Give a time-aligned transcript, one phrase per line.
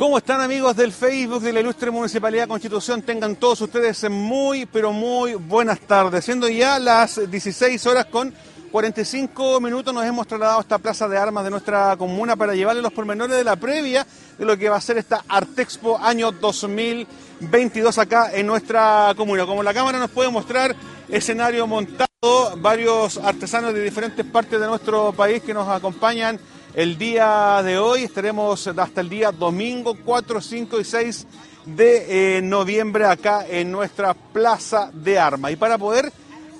[0.00, 3.02] ¿Cómo están amigos del Facebook de la Ilustre Municipalidad Constitución?
[3.02, 6.24] Tengan todos ustedes muy, pero muy buenas tardes.
[6.24, 8.32] Siendo ya las 16 horas con
[8.72, 12.80] 45 minutos nos hemos trasladado a esta plaza de armas de nuestra comuna para llevarle
[12.80, 14.06] los pormenores de la previa
[14.38, 19.44] de lo que va a ser esta Artexpo año 2022 acá en nuestra comuna.
[19.44, 20.74] Como la cámara nos puede mostrar,
[21.10, 26.40] escenario montado, varios artesanos de diferentes partes de nuestro país que nos acompañan
[26.74, 28.04] el día de hoy.
[28.04, 31.26] Estaremos hasta el día domingo 4, 5 y 6
[31.66, 35.52] de eh, noviembre acá en nuestra Plaza de Armas.
[35.52, 36.12] Y para poder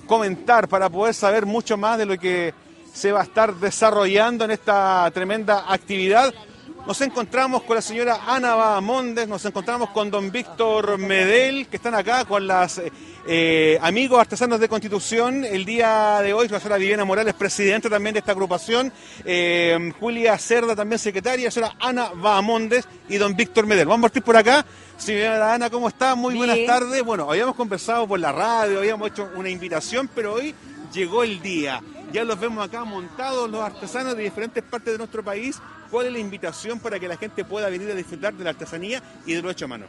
[0.06, 2.54] comentar, para poder saber mucho más de lo que
[2.92, 6.34] se va a estar desarrollando en esta tremenda actividad,
[6.86, 11.94] nos encontramos con la señora Ana Bahamondes, nos encontramos con don Víctor Medel, que están
[11.94, 12.80] acá con las
[13.26, 15.44] eh, amigos artesanos de Constitución.
[15.44, 18.92] El día de hoy, la señora Viviana Morales, presidenta también de esta agrupación,
[19.24, 23.86] eh, Julia Cerda, también secretaria, la señora Ana Bahamondes y don Víctor Medel.
[23.86, 24.64] Vamos a partir por acá.
[24.96, 26.14] Señora Ana, ¿cómo está?
[26.14, 27.02] Muy buenas tardes.
[27.02, 30.54] Bueno, habíamos conversado por la radio, habíamos hecho una invitación, pero hoy
[30.92, 31.82] llegó el día.
[32.12, 35.60] Ya los vemos acá montados los artesanos de diferentes partes de nuestro país.
[35.90, 39.02] ¿Cuál es la invitación para que la gente pueda venir a disfrutar de la artesanía
[39.26, 39.86] y de lo hecho a mano?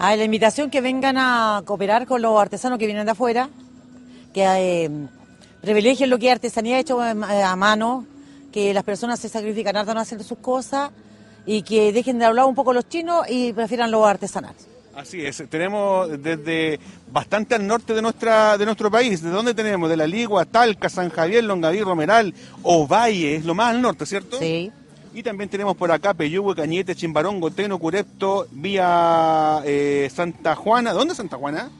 [0.00, 3.50] Ah, la invitación que vengan a cooperar con los artesanos que vienen de afuera,
[4.32, 4.90] que eh,
[5.60, 8.06] privilegien lo que es artesanía hecho eh, a mano,
[8.52, 10.92] que las personas se sacrifican harto en hacer sus cosas
[11.46, 14.68] y que dejen de hablar un poco los chinos y prefieran los artesanales.
[14.94, 16.78] Así es, tenemos desde
[17.10, 19.20] bastante al norte de nuestra de nuestro país.
[19.20, 19.90] ¿De dónde tenemos?
[19.90, 22.32] De la Ligua, Talca, San Javier, Longaví, Romeral,
[22.62, 24.38] Ovalle, es lo más al norte, ¿cierto?
[24.38, 24.70] Sí.
[25.18, 30.92] Y también tenemos por acá Peyúgue, Cañete, Chimbarón, Goteno, Curepto, vía eh, Santa Juana.
[30.92, 31.70] ¿Dónde es Santa Juana?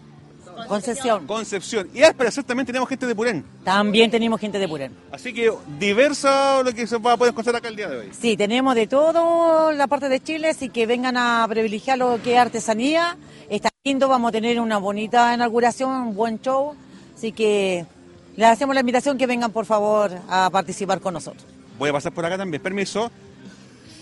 [0.66, 1.24] Concepción.
[1.24, 1.88] Concepción.
[1.94, 3.44] Y al parecer también tenemos gente de Purén.
[3.62, 4.92] También tenemos gente de Purén.
[5.12, 8.08] Así que diversa lo que se va a poder encontrar acá el día de hoy.
[8.10, 12.32] Sí, tenemos de todo la parte de Chile, así que vengan a privilegiar lo que
[12.32, 13.16] es artesanía.
[13.48, 16.74] Está lindo, vamos a tener una bonita inauguración, un buen show.
[17.16, 17.86] Así que
[18.34, 21.46] les hacemos la invitación que vengan por favor a participar con nosotros.
[21.78, 23.12] Voy a pasar por acá también, permiso.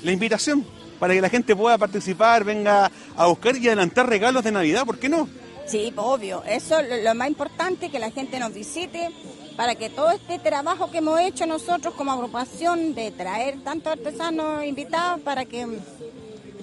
[0.02, 0.64] La invitación
[0.98, 4.98] para que la gente pueda participar, venga a buscar y adelantar regalos de Navidad, ¿por
[4.98, 5.28] qué no?
[5.66, 6.42] Sí, obvio.
[6.44, 9.10] Eso es lo más importante, que la gente nos visite
[9.56, 14.64] para que todo este trabajo que hemos hecho nosotros como agrupación de traer tantos artesanos
[14.64, 15.66] invitados para que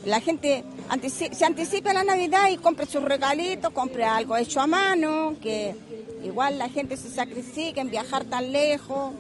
[0.06, 0.64] la gente
[1.10, 5.76] se anticipe a la Navidad y compre sus regalitos, compre algo hecho a mano, que
[6.24, 9.14] igual la gente se sacrifique en viajar tan lejos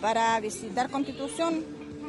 [0.00, 1.64] para visitar Constitución.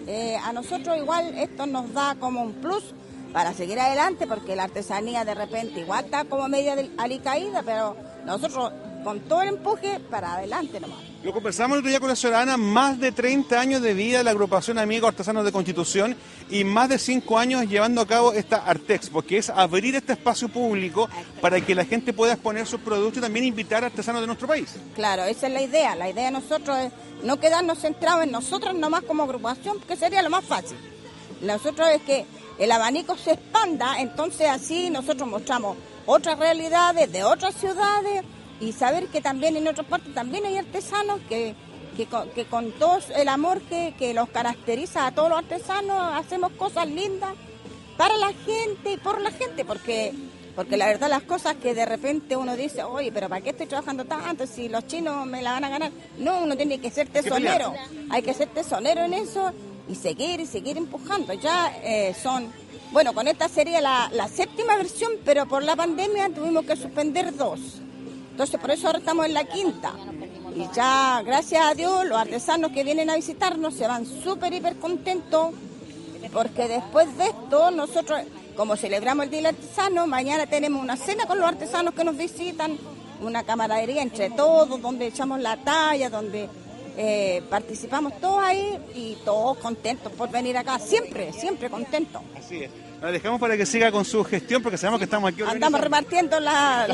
[0.07, 2.93] Eh, a nosotros igual esto nos da como un plus
[3.33, 8.71] para seguir adelante, porque la artesanía de repente igual está como media alicaída, pero nosotros
[9.05, 10.97] con todo el empuje para adelante nomás.
[11.23, 14.23] Lo conversamos el otro día con la ciudadana, más de 30 años de vida de
[14.23, 16.15] la agrupación Amigos Artesanos de Constitución
[16.49, 20.49] y más de 5 años llevando a cabo esta Artexpo, que es abrir este espacio
[20.49, 21.07] público
[21.39, 24.47] para que la gente pueda exponer sus productos y también invitar a artesanos de nuestro
[24.47, 24.75] país.
[24.95, 25.95] Claro, esa es la idea.
[25.95, 26.91] La idea de nosotros es
[27.23, 30.77] no quedarnos centrados en nosotros nomás como agrupación, porque sería lo más fácil.
[31.41, 32.25] Nosotros es que
[32.57, 35.77] el abanico se expanda, entonces así nosotros mostramos
[36.07, 38.23] otras realidades de otras ciudades
[38.59, 41.55] y saber que también en otras partes también hay artesanos que,
[41.97, 42.05] que,
[42.45, 47.33] con, todo el amor que, que los caracteriza a todos los artesanos hacemos cosas lindas
[47.97, 50.13] para la gente y por la gente, porque
[50.55, 53.67] porque la verdad las cosas que de repente uno dice, oye, pero ¿para qué estoy
[53.67, 55.91] trabajando tanto si los chinos me la van a ganar?
[56.17, 57.73] No, uno tiene que ser tesonero,
[58.09, 59.51] hay que ser tesonero en eso
[59.89, 61.33] y seguir y seguir empujando.
[61.33, 62.53] Ya eh, son,
[62.91, 67.81] bueno, con esta sería la, séptima versión, pero por la pandemia tuvimos que suspender dos.
[68.35, 69.93] Entonces por eso ahora estamos en la quinta.
[70.53, 74.75] Y ya, gracias a Dios, los artesanos que vienen a visitarnos se van súper, hiper
[74.75, 75.53] contentos,
[76.33, 78.19] porque después de esto nosotros,
[78.57, 82.17] como celebramos el Día del Artesano, mañana tenemos una cena con los artesanos que nos
[82.17, 82.77] visitan,
[83.21, 86.49] una camaradería entre todos, donde echamos la talla, donde
[86.97, 92.21] eh, participamos todos ahí y todos contentos por venir acá, siempre, siempre contentos.
[92.37, 92.84] Así es.
[93.01, 95.41] La dejamos para que siga con su gestión porque sabemos que estamos aquí.
[95.41, 96.87] Andamos repartiendo las,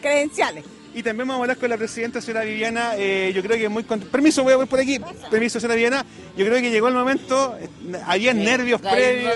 [0.00, 0.64] credenciales.
[0.92, 2.96] Y también vamos a hablar con la presidenta, señora Viviana.
[2.96, 4.98] Eh, yo creo que muy Permiso, voy a ver por aquí.
[5.30, 6.04] Permiso, señora Viviana.
[6.36, 7.56] Yo creo que llegó el momento.
[7.60, 7.68] Eh,
[8.06, 9.34] había nervios previos.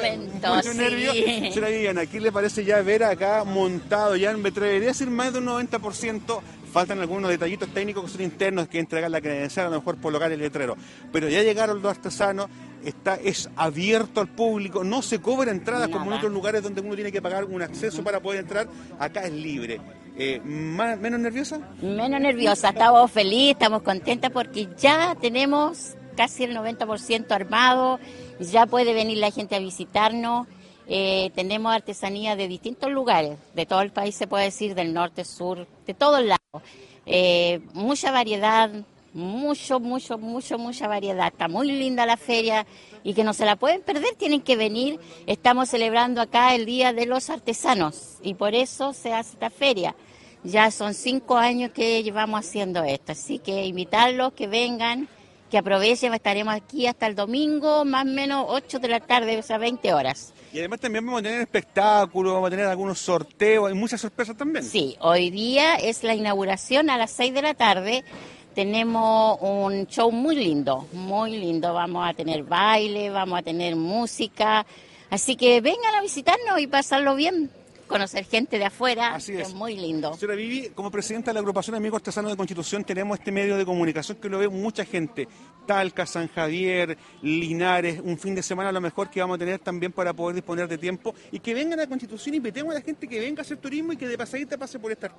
[0.55, 1.15] Muchos nervios.
[1.15, 5.33] Señora Viviana, aquí le parece ya ver acá montado, ya me atrevería a decir más
[5.33, 6.43] de un 90%
[6.75, 10.13] Faltan algunos detallitos técnicos que son internos, que entregar la credencial, a lo mejor por
[10.13, 10.77] lograr el letrero.
[11.13, 12.49] Pero ya llegaron los artesanos,
[12.85, 16.95] está, es abierto al público, no se cobra entrada como en otros lugares donde uno
[16.95, 19.81] tiene que pagar un acceso para poder entrar, acá es libre.
[20.17, 21.61] Eh, ¿Menos nerviosa?
[21.83, 27.99] Menos nerviosa, estamos felices, estamos contentas porque ya tenemos casi el 90% armado,
[28.39, 30.47] ya puede venir la gente a visitarnos
[30.87, 35.25] Eh, tenemos artesanía de distintos lugares, de todo el país se puede decir, del norte,
[35.25, 36.63] sur, de todos lados.
[37.07, 38.71] Eh, mucha variedad,
[39.15, 41.29] mucho, mucho, mucho, mucha variedad.
[41.29, 42.67] Está muy linda la feria
[43.03, 45.01] y que no se la pueden perder, tienen que venir.
[45.27, 49.95] Estamos celebrando acá el Día de los Artesanos y por eso se hace esta feria.
[50.43, 55.09] Ya son cinco años que llevamos haciendo esto, así que invitarlos que vengan,
[55.51, 59.43] que aprovechen, estaremos aquí hasta el domingo, más o menos 8 de la tarde, o
[59.43, 60.35] sea, 20 horas.
[60.53, 64.37] Y además también vamos a tener espectáculos, vamos a tener algunos sorteos, hay muchas sorpresas
[64.37, 64.65] también.
[64.65, 68.05] Sí, hoy día es la inauguración a las 6 de la tarde.
[68.55, 71.75] Tenemos un show muy lindo, muy lindo.
[71.75, 74.65] Vamos a tener baile, vamos a tener música.
[75.11, 77.51] Así que vengan a visitarnos y pasarlo bien
[77.95, 79.51] conocer gente de afuera, Así que es.
[79.51, 80.15] es muy lindo.
[80.15, 83.65] Señora Vivi, como presidenta de la agrupación Amigos Artesanos de Constitución, tenemos este medio de
[83.65, 85.29] comunicación que lo ve mucha gente.
[85.65, 89.61] Talca, San Javier, Linares, un fin de semana a lo mejor que vamos a tener
[89.61, 92.85] también para poder disponer de tiempo y que vengan a Constitución y invitemos a la
[92.85, 95.13] gente que venga a hacer turismo y que de pasadita pase por esta.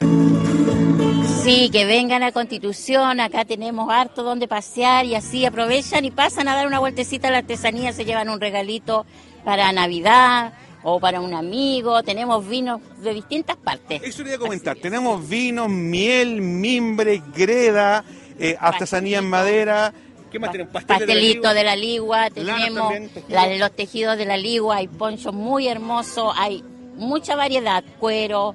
[1.44, 6.50] Sí, que vengan a Constitución, acá tenemos harto donde pasear y así aprovechan y pasan
[6.50, 9.06] a dar una vueltecita a la artesanía, se llevan un regalito
[9.45, 10.54] para Navidad
[10.88, 14.02] o para un amigo, tenemos vinos de distintas partes.
[14.04, 14.78] Eso le voy a comentar.
[14.78, 18.04] Tenemos vino, miel, mimbre, greda,
[18.40, 19.92] eh, artesanía en madera.
[20.32, 20.72] ¿Qué más tenemos?
[20.74, 21.54] Pastel de la Pastelito ligua.
[21.56, 26.34] de la ligua, tenemos también, la- los tejidos de la ligua, hay ponchos muy hermosos,
[26.38, 26.64] hay
[26.98, 28.54] mucha variedad, cuero,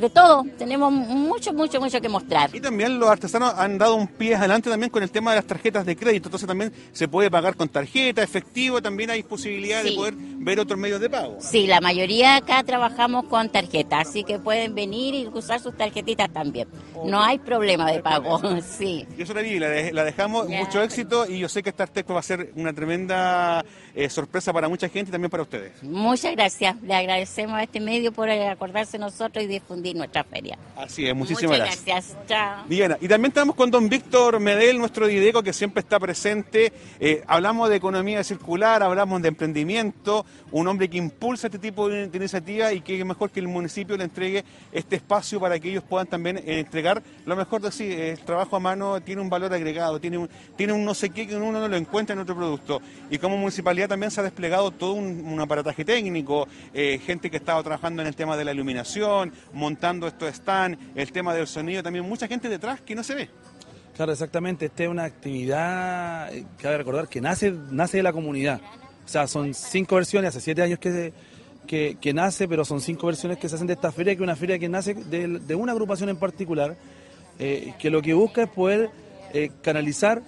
[0.00, 0.44] de todo.
[0.58, 2.50] Tenemos mucho, mucho, mucho que mostrar.
[2.54, 5.46] Y también los artesanos han dado un pie adelante también con el tema de las
[5.46, 6.28] tarjetas de crédito.
[6.28, 10.78] Entonces también se puede pagar con tarjeta, efectivo, también hay posibilidad de poder ver otros
[10.78, 11.36] medios de pago.
[11.40, 16.30] Sí, la mayoría acá trabajamos con tarjeta, así que pueden venir y usar sus tarjetitas
[16.32, 16.68] también.
[17.04, 19.06] No hay problema de pago, sí.
[19.18, 21.84] Y eso la vi, la, de- la dejamos, mucho éxito y yo sé que esta
[21.84, 23.64] Artexpo va a ser una tremenda
[23.94, 25.82] eh, sorpresa para mucha gente y también para ustedes.
[25.82, 26.80] Muchas gracias.
[26.82, 30.58] Le agradecemos a este medio por acordarse nosotros y difundir nuestra feria.
[30.76, 31.84] Así es, muchísimas Muchas gracias.
[32.16, 32.26] gracias.
[32.26, 32.64] Chao.
[32.68, 36.72] Diana, y también estamos con don Víctor Medel, nuestro Dideco, que siempre está presente.
[36.98, 42.08] Eh, hablamos de economía circular, hablamos de emprendimiento, un hombre que impulsa este tipo de,
[42.08, 45.70] de iniciativa y que es mejor que el municipio le entregue este espacio para que
[45.70, 47.84] ellos puedan también eh, entregar lo mejor de sí.
[47.84, 51.10] Eh, El trabajo a mano tiene un valor agregado, tiene un, tiene un no sé
[51.10, 52.80] qué que uno no lo encuentra en otro producto.
[53.10, 57.36] Y como municipalidad también se ha desplegado todo un, un aparataje técnico, eh, gente que
[57.36, 59.32] estaba trabajando en el tema de la iluminación,
[59.70, 63.30] montando estos stands, el tema del sonido, también mucha gente detrás que no se ve.
[63.94, 64.66] Claro, exactamente.
[64.66, 68.60] Esta es una actividad, eh, cabe recordar, que nace, nace de la comunidad.
[69.04, 71.12] O sea, son cinco versiones, hace siete años que,
[71.66, 74.24] que, que nace, pero son cinco versiones que se hacen de esta feria, que es
[74.24, 76.76] una feria que nace de, una agrupación en particular,
[77.38, 78.90] eh, que lo que busca es poder
[79.32, 80.22] eh, canalizar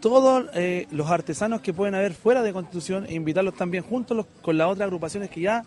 [0.00, 0.46] todos
[0.92, 4.86] los artesanos que pueden haber fuera de Constitución e invitarlos también juntos con las otras
[4.86, 5.62] agrupaciones que ya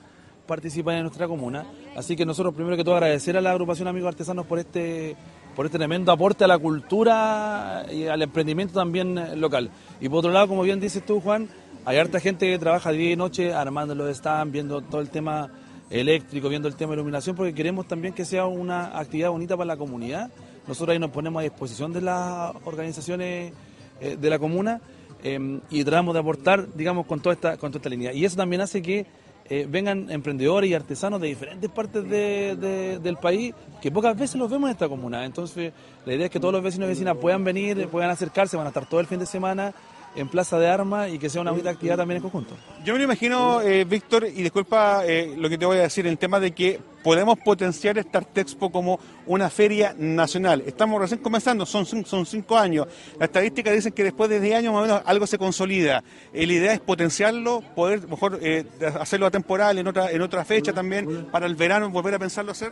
[0.46, 1.66] participan en nuestra comuna.
[1.96, 5.16] Así que nosotros primero que todo agradecer a la agrupación Amigos Artesanos por este
[5.56, 9.70] por este tremendo aporte a la cultura y al emprendimiento también eh, local.
[10.02, 11.48] Y por otro lado, como bien dices tú, Juan,
[11.86, 15.52] hay harta gente que trabaja día y noche armando los stands, viendo todo el tema
[15.90, 19.68] eléctrico, viendo el tema de iluminación, porque queremos también que sea una actividad bonita para
[19.68, 20.32] la comunidad.
[20.68, 23.54] Nosotros ahí nos ponemos a disposición de las organizaciones
[24.00, 24.82] eh, de la comuna
[25.24, 28.12] eh, y tratamos de aportar, digamos, con toda esta, con toda esta línea.
[28.12, 29.06] Y eso también hace que
[29.50, 34.36] eh, vengan emprendedores y artesanos de diferentes partes de- de- del país que pocas veces
[34.38, 35.26] los vemos en esta comuna.
[35.26, 35.74] Entonces,
[36.06, 38.70] la idea es que todos los vecinos y vecinas puedan venir, puedan acercarse, van a
[38.70, 39.74] estar todo el fin de semana
[40.15, 42.55] en Plaza de Armas y que sea una bonita actividad también en conjunto.
[42.86, 46.05] Yo me lo imagino, eh, Víctor, y disculpa eh, lo que te voy a decir,
[46.05, 50.63] el tema de que podemos potenciar esta Artexpo como una feria nacional.
[50.65, 52.88] Estamos recién comenzando, son, cin- son cinco años.
[53.20, 56.03] Las estadísticas dicen que después de 10 años más o menos algo se consolida.
[56.34, 58.65] Eh, la idea es potenciarlo, poder mejor eh,
[59.00, 62.51] hacerlo a temporal en otra, en otra fecha también, para el verano volver a pensarlo
[62.53, 62.72] hacer.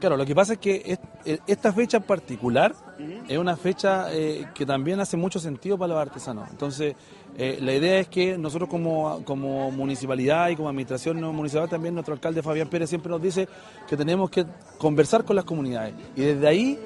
[0.00, 2.74] Claro, lo que pasa es que es- eh, esta fecha en particular
[3.28, 6.48] es una fecha eh, que también hace mucho sentido para los artesanos.
[6.50, 6.94] Entonces,
[7.36, 11.92] eh, la idea es que nosotros como, como municipalidad y como administración no municipal también,
[11.94, 13.46] nuestro alcalde Fabián Pérez siempre nos dice
[13.88, 14.46] que tenemos que
[14.78, 16.78] conversar con las comunidades y desde ahí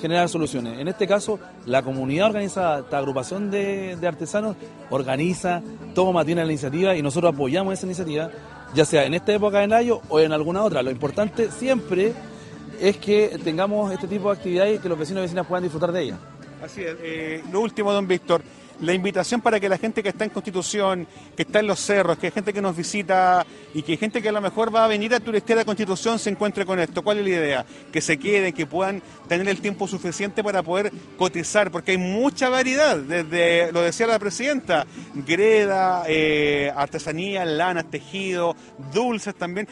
[0.00, 0.78] generar soluciones.
[0.78, 4.56] En este caso, la comunidad organizada, esta agrupación de, de artesanos,
[4.90, 5.60] organiza,
[5.94, 8.30] toma, tiene la iniciativa y nosotros apoyamos esa iniciativa,
[8.74, 10.82] ya sea en esta época de mayo o en alguna otra.
[10.82, 12.12] Lo importante siempre
[12.80, 15.92] es que tengamos este tipo de actividades y que los vecinos y vecinas puedan disfrutar
[15.92, 16.18] de ellas.
[16.62, 16.96] Así es.
[17.02, 18.42] Eh, lo último, don Víctor.
[18.80, 21.06] la invitación para que la gente que está en Constitución,
[21.36, 24.20] que está en los cerros, que hay gente que nos visita y que hay gente
[24.20, 27.02] que a lo mejor va a venir a turistear a Constitución se encuentre con esto.
[27.02, 27.66] ¿Cuál es la idea?
[27.92, 32.48] Que se queden, que puedan tener el tiempo suficiente para poder cotizar, porque hay mucha
[32.48, 38.56] variedad, desde, lo decía la presidenta, greda, eh, artesanía, lanas, tejido,
[38.92, 39.68] dulces también.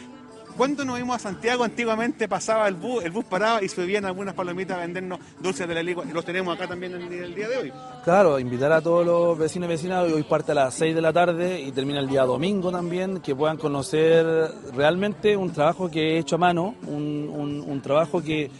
[0.56, 1.64] ¿Cuándo nos vimos a Santiago?
[1.64, 5.74] Antiguamente pasaba el bus, el bus paraba y subían algunas palomitas a vendernos dulces de
[5.74, 6.04] la ligua.
[6.04, 7.72] Los tenemos acá también el día de hoy.
[8.04, 11.12] Claro, invitar a todos los vecinos y vecinas, hoy parte a las 6 de la
[11.12, 14.26] tarde y termina el día domingo también, que puedan conocer
[14.74, 18.50] realmente un trabajo que he hecho a mano, un, trabajo que,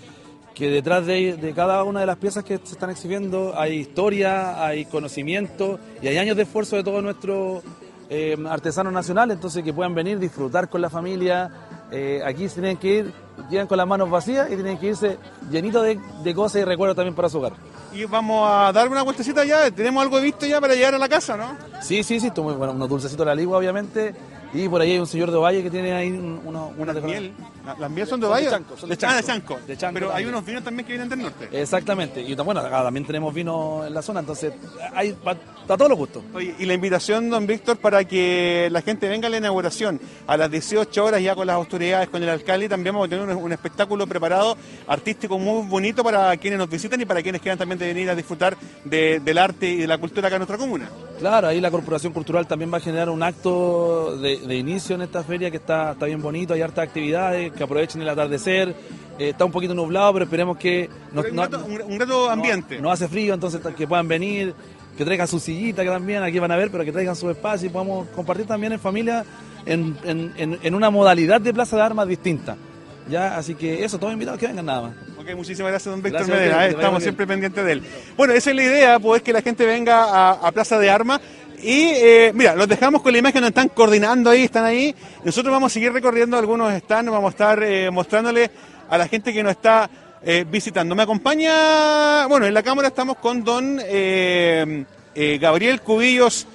[0.54, 4.64] que detrás de, de cada una de las piezas que se están exhibiendo hay historia,
[4.64, 7.62] hay conocimiento y hay años de esfuerzo de todos nuestros
[8.14, 11.50] eh, artesanos nacionales, entonces que puedan venir, disfrutar con la familia.
[11.92, 13.12] Eh, aquí se tienen que ir,
[13.50, 15.18] llegan con las manos vacías y tienen que irse
[15.50, 17.52] llenitos de, de cosas y recuerdos también para su hogar.
[17.92, 19.70] Y vamos a dar una vueltecita ya.
[19.70, 21.56] Tenemos algo visto ya para llegar a la casa, ¿no?
[21.82, 24.14] Sí, sí, sí, muy bueno, unos dulcecitos de la ligua, obviamente.
[24.54, 27.02] Y por ahí hay un señor de Ovalle que tiene ahí un- uno, una Unas
[27.04, 27.32] miel.
[27.64, 28.50] La- Las miel son de de Valle.
[28.50, 29.58] Chanco, son de Ah, de Chanco.
[29.66, 31.48] De Chanco Pero hay unos vinos también que vienen del norte.
[31.52, 32.20] Exactamente.
[32.20, 34.52] Y bueno, acá también tenemos vino en la zona, entonces
[34.94, 36.22] hay para todos los gustos.
[36.34, 40.36] Oye, y la invitación, don Víctor, para que la gente venga a la inauguración a
[40.36, 43.30] las 18 horas ya con las autoridades, con el alcalde, también vamos a tener un,
[43.30, 47.78] un espectáculo preparado, artístico muy bonito para quienes nos visitan y para quienes quieran también
[47.78, 50.88] de venir a disfrutar de- del arte y de la cultura acá en nuestra comuna.
[51.18, 55.02] Claro, ahí la Corporación Cultural también va a generar un acto de, de inicio en
[55.02, 58.74] esta feria que está, está bien bonito, hay hartas actividades, que aprovechen el atardecer.
[59.18, 62.30] Eh, está un poquito nublado, pero esperemos que no, Pero un, no- grato, un grato
[62.30, 62.80] ambiente.
[62.80, 64.54] No, hace frío, entonces que puedan venir,
[64.96, 67.66] que traigan su sillita que también aquí van a ver, pero que traigan su espacio
[67.68, 69.24] y podamos compartir también en familia
[69.64, 69.96] en-
[70.62, 72.56] en una modalidad de plaza de armas distinta.
[73.08, 74.92] Ya, así que eso, todos invitados que vengan nada más.
[75.18, 76.66] Ok, muchísimas gracias, don Víctor Medina.
[76.66, 77.82] eh, Estamos siempre pendientes de él.
[78.16, 81.20] Bueno, esa es la idea, pues que la gente venga a, a Plaza de Armas.
[81.62, 84.94] Y eh, mira, los dejamos con la imagen, nos están coordinando ahí, están ahí.
[85.24, 88.50] Nosotros vamos a seguir recorriendo algunos stands, vamos a estar eh, mostrándole
[88.88, 89.88] a la gente que nos está
[90.24, 90.94] eh, visitando.
[90.94, 94.84] Me acompaña, bueno, en la cámara estamos con don eh,
[95.40, 96.46] Gabriel Cubillos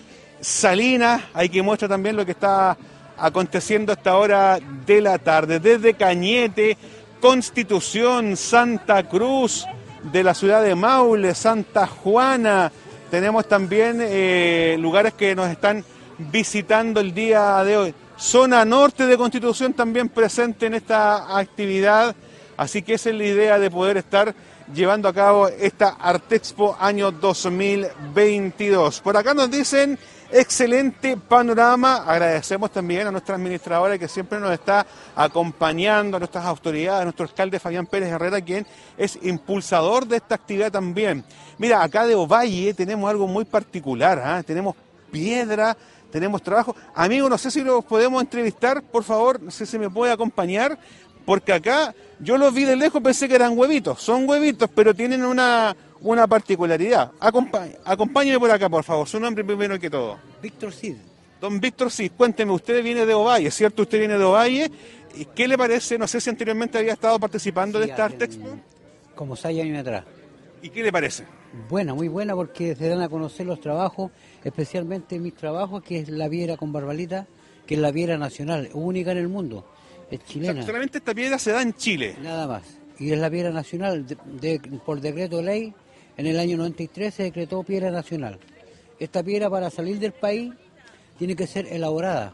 [0.42, 2.78] Salinas, ahí que muestra también lo que está
[3.18, 5.60] aconteciendo a esta hora de la tarde.
[5.60, 6.78] Desde Cañete,
[7.20, 9.66] Constitución, Santa Cruz,
[10.12, 12.72] de la ciudad de Maule, Santa Juana.
[13.10, 15.84] Tenemos también eh, lugares que nos están
[16.18, 17.94] visitando el día de hoy.
[18.18, 22.16] Zona norte de Constitución también presente en esta actividad.
[22.58, 24.34] Así que esa es la idea de poder estar
[24.74, 29.02] llevando a cabo esta Artexpo año 2022.
[29.02, 29.98] Por acá nos dicen
[30.32, 32.04] excelente panorama.
[32.06, 37.26] Agradecemos también a nuestra administradora que siempre nos está acompañando, a nuestras autoridades, a nuestro
[37.26, 38.66] alcalde Fabián Pérez Herrera, quien
[38.98, 41.24] es impulsador de esta actividad también.
[41.58, 44.44] Mira, acá de Ovalle tenemos algo muy particular, ¿ah?
[44.44, 44.76] tenemos
[45.12, 45.76] piedra,
[46.12, 46.76] tenemos trabajo.
[46.96, 50.78] Amigo, no sé si los podemos entrevistar, por favor, no sé si me puede acompañar,
[51.26, 55.26] porque acá yo los vi de lejos, pensé que eran huevitos, son huevitos, pero tienen
[55.26, 57.12] una, una particularidad.
[57.20, 60.18] Acompáñeme por acá, por favor, su nombre primero que todo.
[60.42, 60.96] Víctor Cid.
[61.40, 63.84] Don Víctor, sí, cuénteme, usted viene de Ovalle, ¿cierto?
[63.84, 64.72] Usted viene de Ovalle.
[65.16, 65.98] ¿Y ¿Qué le parece?
[65.98, 68.48] No sé si anteriormente había estado participando de esta hace Artexpo.
[69.16, 70.04] Como seis años atrás.
[70.62, 71.26] ¿Y qué le parece?
[71.70, 74.12] Buena, muy buena porque se dan a conocer los trabajos,
[74.44, 77.28] especialmente mis trabajos, que es la viera con barbalita,
[77.66, 79.66] que es la viera nacional, única en el mundo,
[80.10, 82.16] es O sea, chilena, solamente esta piedra se da en Chile.
[82.22, 82.64] nada más.
[83.00, 85.74] Y es la viera nacional, de- de- por decreto de ley,
[86.18, 88.40] en el año 93 se decretó piedra nacional.
[89.00, 90.54] Esta piedra para salir del país
[91.18, 92.34] tiene que ser elaborada,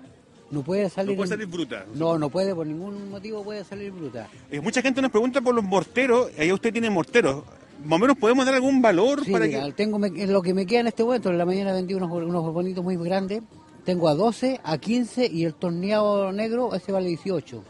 [0.52, 1.16] no puede No salir...
[1.16, 1.86] puede en- salir bruta.
[1.96, 4.30] No, no puede, por ningún motivo puede salir bruta.
[4.52, 7.44] Eh, mucha gente nos pregunta por los morteros, ahí usted tiene morteros.
[7.84, 9.72] Más o menos podemos dar algún valor Sí, para mira, que.
[9.74, 11.30] tengo me- lo que me queda en este momento.
[11.32, 13.42] En la mañana vendí unos, unos bonitos muy grandes.
[13.84, 17.64] Tengo a 12, a 15 y el torneado negro, ese vale 18.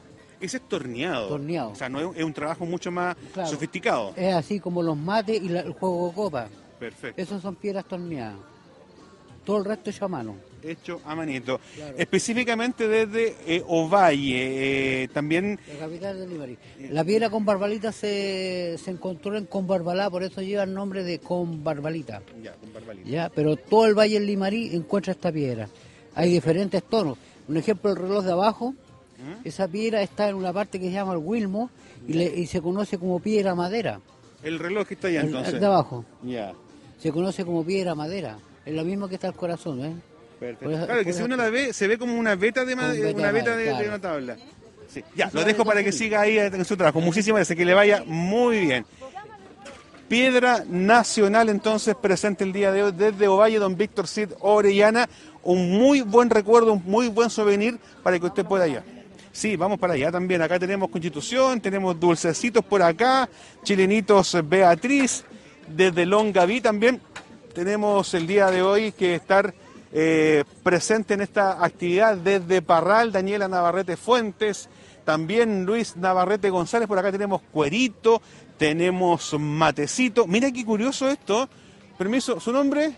[0.44, 1.30] Ese es torneado.
[1.30, 1.70] Torneado.
[1.72, 3.50] O sea, no es, es un trabajo mucho más Claro.
[3.50, 4.14] sofisticado.
[4.16, 6.48] Es así como los mates y la- el juego de copa.
[6.80, 7.22] Perfecto.
[7.22, 8.36] Esos son piedras torneadas.
[9.46, 10.36] Todo el resto hecho a mano.
[10.62, 11.60] Hecho a manito.
[11.76, 11.96] Claro.
[11.98, 15.04] Específicamente desde eh, Ovalle.
[15.04, 15.60] eh, también.
[15.74, 16.58] La capital de Limarí.
[16.92, 21.20] La piedra con barbalita se, se encontró en Conbarbalá, por eso lleva el nombre de
[21.20, 22.22] Conbarbalita.
[22.42, 23.10] Ya, con barbalita.
[23.10, 23.30] ¿ya?
[23.36, 25.68] Pero todo el valle del Limarí encuentra esta piedra.
[26.16, 27.18] Hay diferentes tonos.
[27.50, 28.74] Un ejemplo, el reloj de abajo,
[29.44, 31.70] esa piedra está en una parte que se llama el Wilmo
[32.08, 34.00] y, le- y se conoce como piedra madera.
[34.44, 35.54] El reloj que está allá El- entonces.
[35.54, 36.54] el de abajo Ya.
[37.00, 38.38] se conoce como piedra madera.
[38.66, 39.94] Es lo mismo que está el corazón, ¿eh?
[40.40, 40.72] Perfecto.
[40.76, 42.94] Eso- claro, que si uno la ve, se ve como una beta de, ma- Como
[43.02, 44.38] beta una de madera, una tabla.
[44.90, 45.04] Sí.
[45.16, 47.00] Ya, lo dejo para que siga ahí en su trabajo.
[47.02, 48.86] Muchísimas gracias, que le vaya muy bien.
[50.08, 55.10] piedra nacional entonces presente el día de hoy desde Ovalle, don Víctor Cid Orellana.
[55.44, 58.82] Un muy buen recuerdo, un muy buen souvenir para que usted pueda ir.
[59.34, 60.44] Sí, vamos para allá también.
[60.44, 63.28] Acá tenemos Constitución, tenemos dulcecitos por acá,
[63.64, 65.26] chilenitos Beatriz,
[65.68, 67.02] desde Longaví también.
[67.52, 69.52] Tenemos el día de hoy que estar
[69.92, 74.70] eh, presente en esta actividad desde Parral, Daniela Navarrete Fuentes,
[75.04, 78.22] también Luis Navarrete González, por acá tenemos cuerito,
[78.60, 80.28] tenemos matecito.
[80.28, 81.50] Mira qué curioso esto.
[81.98, 82.94] Permiso, ¿su nombre?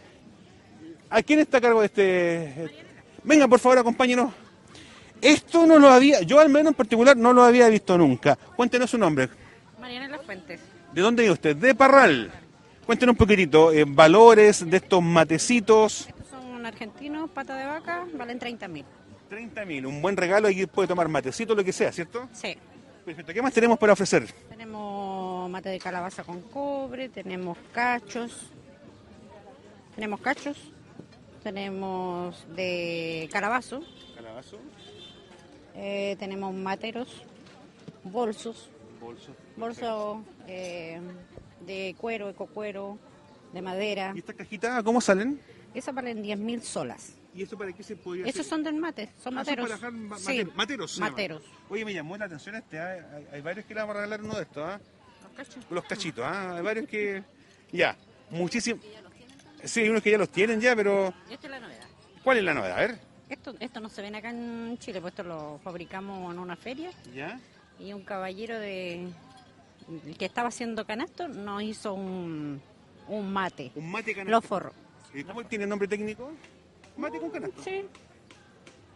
[1.10, 2.86] ¿A quién está a cargo de este?
[3.24, 4.45] Venga, por favor, acompáñenos.
[5.22, 8.36] Esto no lo había, yo al menos en particular no lo había visto nunca.
[8.36, 9.30] Cuéntenos su nombre.
[9.80, 10.60] Mariana Las Fuentes.
[10.94, 11.56] ¿De dónde vive usted?
[11.56, 12.32] De Parral.
[12.86, 16.08] Cuéntenos un poquitito, eh, valores de estos matecitos.
[16.08, 18.86] Estos son argentinos, pata de vaca, valen 30 mil.
[19.30, 22.30] 30 mil, un buen regalo, aquí puede tomar matecito, lo que sea, ¿cierto?
[22.32, 22.56] Sí.
[23.04, 23.34] Perfecto.
[23.34, 24.26] ¿Qué más tenemos para ofrecer?
[24.50, 28.52] Tenemos mate de calabaza con cobre, tenemos cachos.
[29.94, 30.58] Tenemos cachos.
[31.44, 33.84] Tenemos de calabazo.
[34.16, 34.58] Calabazo,
[35.76, 37.24] eh, tenemos materos,
[38.04, 38.70] bolsos.
[39.00, 39.36] bolso.
[39.58, 40.18] Bolsos
[40.48, 41.00] eh,
[41.66, 42.98] de cuero, ecocuero,
[43.54, 44.12] de madera.
[44.16, 45.40] ¿Y estas cajitas cómo salen?
[45.74, 47.14] Esas valen 10 mil solas.
[47.34, 49.70] ¿Y eso para qué se podría Esos son del mate, son Ah, son materos.
[49.80, 50.96] para ma- Sí, mate- materos.
[50.96, 51.12] llaman.
[51.12, 51.44] materos.
[51.70, 52.92] Oye, me llamó la atención este, ¿ah?
[53.14, 54.80] hay, hay varios que le vamos a regalar uno de estos, ¿ah?
[55.24, 55.66] Los cachos.
[55.70, 56.56] Los cachitos, ¿ah?
[56.56, 57.24] Hay varios que...
[57.74, 57.98] Ya,
[58.30, 58.80] muchísimo...
[59.66, 61.14] Sí, hay unos que ya los tienen ya, pero...
[61.30, 61.86] Esta es la novedad.
[62.24, 62.78] ¿Cuál es la novedad?
[62.78, 63.00] A ver.
[63.30, 66.92] Esto, esto no se ven acá en Chile, pues esto lo fabricamos en una feria
[67.14, 67.40] ¿Ya?
[67.80, 69.08] y un caballero de
[70.18, 72.62] que estaba haciendo canasto nos hizo un,
[73.08, 73.72] un mate.
[73.76, 74.42] Un mate Lo canasto.
[74.48, 74.74] forró.
[75.14, 76.32] ¿Y ¿Cómo tiene nombre técnico?
[76.98, 77.64] Mate con canasto.
[77.64, 77.86] Sí.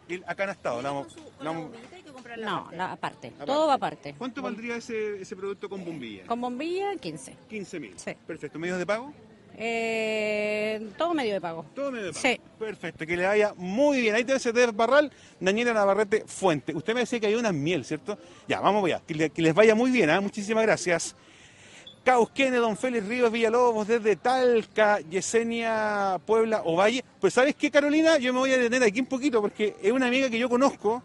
[0.08, 0.82] Y acanastado.
[0.82, 0.92] la
[2.38, 3.32] No, la aparte.
[3.46, 4.15] Todo va aparte.
[4.18, 6.26] ¿Cuánto valdría ese, ese producto con bombilla?
[6.26, 7.36] Con bombilla, 15.
[7.48, 8.00] 15 mil.
[8.00, 8.15] Sí.
[8.26, 8.58] Perfecto.
[8.58, 9.13] ¿Medios de pago?
[9.62, 11.65] Eh, todo medio de pago.
[11.76, 12.22] Todo medio de pago.
[12.22, 12.39] Sí.
[12.58, 13.06] Perfecto.
[13.06, 14.15] Que le vaya muy bien.
[14.15, 16.74] Ahí te de Barral, Daniela Navarrete Fuente.
[16.74, 18.17] Usted me decía que hay una miel, ¿cierto?
[18.48, 19.02] Ya, vamos allá.
[19.06, 20.10] Que, le- que les vaya muy bien.
[20.10, 20.22] ¿ah?
[20.22, 21.13] Muchísimas gracias.
[22.06, 27.04] Cauquene, Don Félix Ríos Villalobos, desde Talca, Yesenia, Puebla, Ovalle.
[27.19, 28.17] Pues ¿sabes qué, Carolina?
[28.17, 31.04] Yo me voy a detener aquí un poquito porque es una amiga que yo conozco,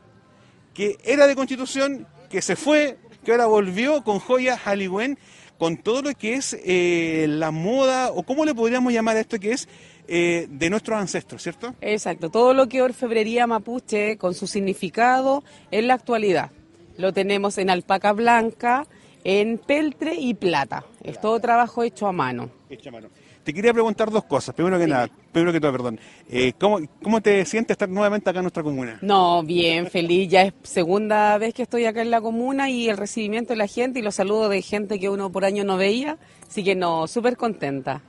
[0.73, 5.19] que era de Constitución, que se fue, que ahora volvió con joyas Haligüen,
[5.59, 9.39] con todo lo que es eh, la moda, o cómo le podríamos llamar a esto
[9.39, 9.69] que es
[10.07, 11.75] eh, de nuestros ancestros, ¿cierto?
[11.81, 16.51] Exacto, todo lo que orfebrería mapuche con su significado en la actualidad.
[16.97, 18.87] Lo tenemos en alpaca blanca,
[19.25, 20.85] en peltre y plata.
[21.03, 22.51] Es todo trabajo hecho a mano.
[22.69, 23.09] Hecha mano.
[23.45, 24.55] Te quería preguntar dos cosas.
[24.55, 26.01] Primero que nada, primero que todo, perdón.
[26.31, 28.99] Eh, ¿cómo, ¿Cómo te sientes estar nuevamente acá en nuestra comuna?
[29.03, 30.31] No, bien, feliz.
[30.31, 33.67] Ya es segunda vez que estoy acá en la comuna y el recibimiento de la
[33.67, 36.17] gente y los saludos de gente que uno por año no veía.
[36.49, 38.01] Así que no, súper contenta.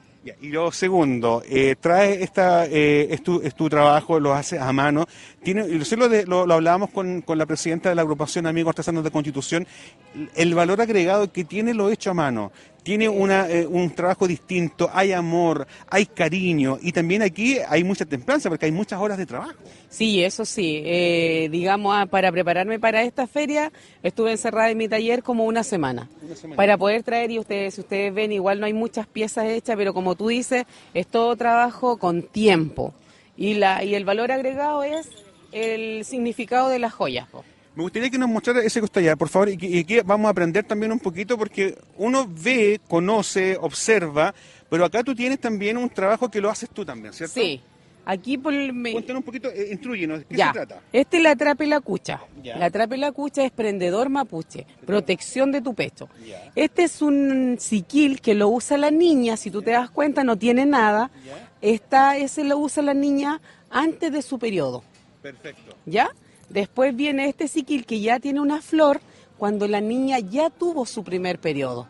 [0.42, 4.74] Y lo segundo, eh, trae esta, eh, es, tu, es tu trabajo, lo haces a
[4.74, 5.06] mano.
[5.44, 9.12] Tiene, lo, lo, lo hablábamos con, con la presidenta de la agrupación Amigos Artesanos de
[9.12, 9.68] Constitución,
[10.36, 12.52] el valor agregado que tiene lo hecho a mano.
[12.86, 18.06] Tiene una, eh, un trabajo distinto, hay amor, hay cariño y también aquí hay mucha
[18.06, 19.56] templanza porque hay muchas horas de trabajo.
[19.90, 20.84] Sí, eso sí.
[20.86, 23.72] Eh, digamos, ah, para prepararme para esta feria,
[24.04, 26.08] estuve encerrada en mi taller como una semana.
[26.56, 29.92] Para poder traer, y ustedes, si ustedes ven, igual no hay muchas piezas hechas, pero
[29.92, 32.94] como tú dices, es todo trabajo con tiempo.
[33.36, 35.10] Y, la, y el valor agregado es
[35.52, 37.28] el significado de las joyas.
[37.30, 37.44] po.
[37.76, 40.30] Me gustaría que nos mostrara ese costallar, por favor, y que, y que vamos a
[40.32, 44.34] aprender también un poquito porque uno ve, conoce, observa,
[44.70, 47.34] pero acá tú tienes también un trabajo que lo haces tú también, ¿cierto?
[47.34, 47.62] Sí.
[48.08, 50.48] Aquí por el- me- Cuéntanos un poquito, eh, instruyenos, ¿qué ya.
[50.48, 50.80] se trata?
[50.94, 52.22] Este es la trape la cucha.
[52.44, 52.56] Ya.
[52.56, 56.08] La trape la cucha es prendedor mapuche, protección de tu pecho.
[56.26, 56.52] Ya.
[56.56, 60.38] Este es un siquil que lo usa la niña, si tú te das cuenta no
[60.38, 61.10] tiene nada.
[61.62, 64.84] Esta, ese lo usa la niña antes de su periodo,
[65.24, 65.76] Perfecto.
[65.88, 66.10] ¿ya?
[66.50, 69.02] Después viene este siquil que ya tiene una flor
[69.38, 71.88] cuando la niña ya tuvo su primer periodo.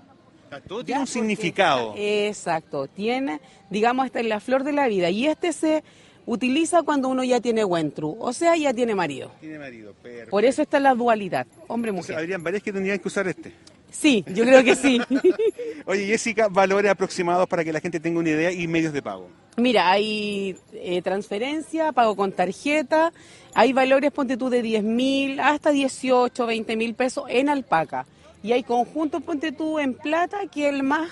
[0.67, 1.89] Todo Ya, tiene un significado.
[1.95, 5.09] está- exacto, tiene, digamos, esta es la flor de la vida.
[5.09, 5.83] Y este se
[6.25, 9.31] utiliza cuando uno ya tiene buen tru, o sea, ya tiene marido.
[9.41, 10.31] Tiene marido, perfecto.
[10.31, 12.15] Por eso está la dualidad, hombre-mujer.
[12.17, 13.51] habrían varias que tendrían que usar este.
[13.97, 14.99] Sí, yo creo que sí.
[15.85, 19.29] Oye, Jessica, valores aproximados para que la gente tenga una idea y medios de pago.
[19.57, 23.13] Mira, hay eh, transferencia, pago con tarjeta,
[23.53, 28.05] hay valores, ponte tú, de 10 mil hasta 18, 20 mil pesos en alpaca.
[28.43, 31.09] Y hay conjuntos, ponte tú, en plata, que el más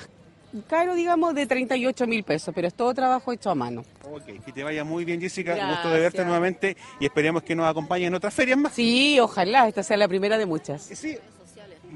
[0.67, 3.84] caro, digamos, de 38 mil pesos, pero es todo trabajo hecho a mano.
[4.04, 5.54] Ok, que te vaya muy bien, Jessica.
[5.54, 6.26] Gusto de verte Gracias.
[6.26, 8.74] nuevamente y esperemos que nos acompañen en otras ferias más.
[8.74, 10.84] Sí, ojalá, esta sea la primera de muchas.
[10.84, 11.17] Sí.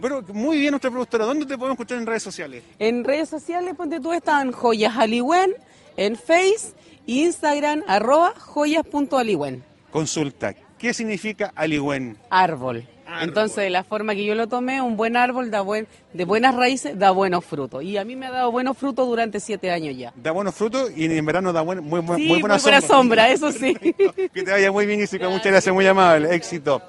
[0.01, 2.63] Pero muy bien nuestra productora, ¿dónde te podemos escuchar en redes sociales?
[2.79, 5.53] En redes sociales, ponte tú, están joyas Aliwen,
[5.95, 6.73] en Face,
[7.05, 9.63] Instagram, arroba joyas.aliwen.
[9.91, 12.17] Consulta, ¿qué significa aligüen?
[12.29, 12.87] Árbol.
[13.21, 16.53] Entonces, de la forma que yo lo tomé, un buen árbol da buen, de buenas
[16.53, 17.81] raíces da buenos frutos.
[17.81, 20.11] Y a mí me ha dado buenos frutos durante siete años ya.
[20.17, 22.81] Da buenos frutos y en verano da buen- muy, muy, Sí, muy buena muy buena
[22.81, 23.27] sombra.
[23.27, 23.73] sombra, eso sí.
[24.33, 25.29] que te vaya muy bien, Isica.
[25.29, 26.35] Muchas gracias, muy amable.
[26.35, 26.81] Éxito.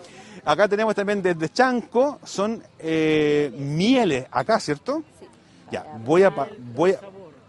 [0.45, 5.03] Acá tenemos también desde Chanco, son eh, mieles, acá, ¿cierto?
[5.71, 6.35] Ya, voy a...
[6.35, 7.01] pa- voy a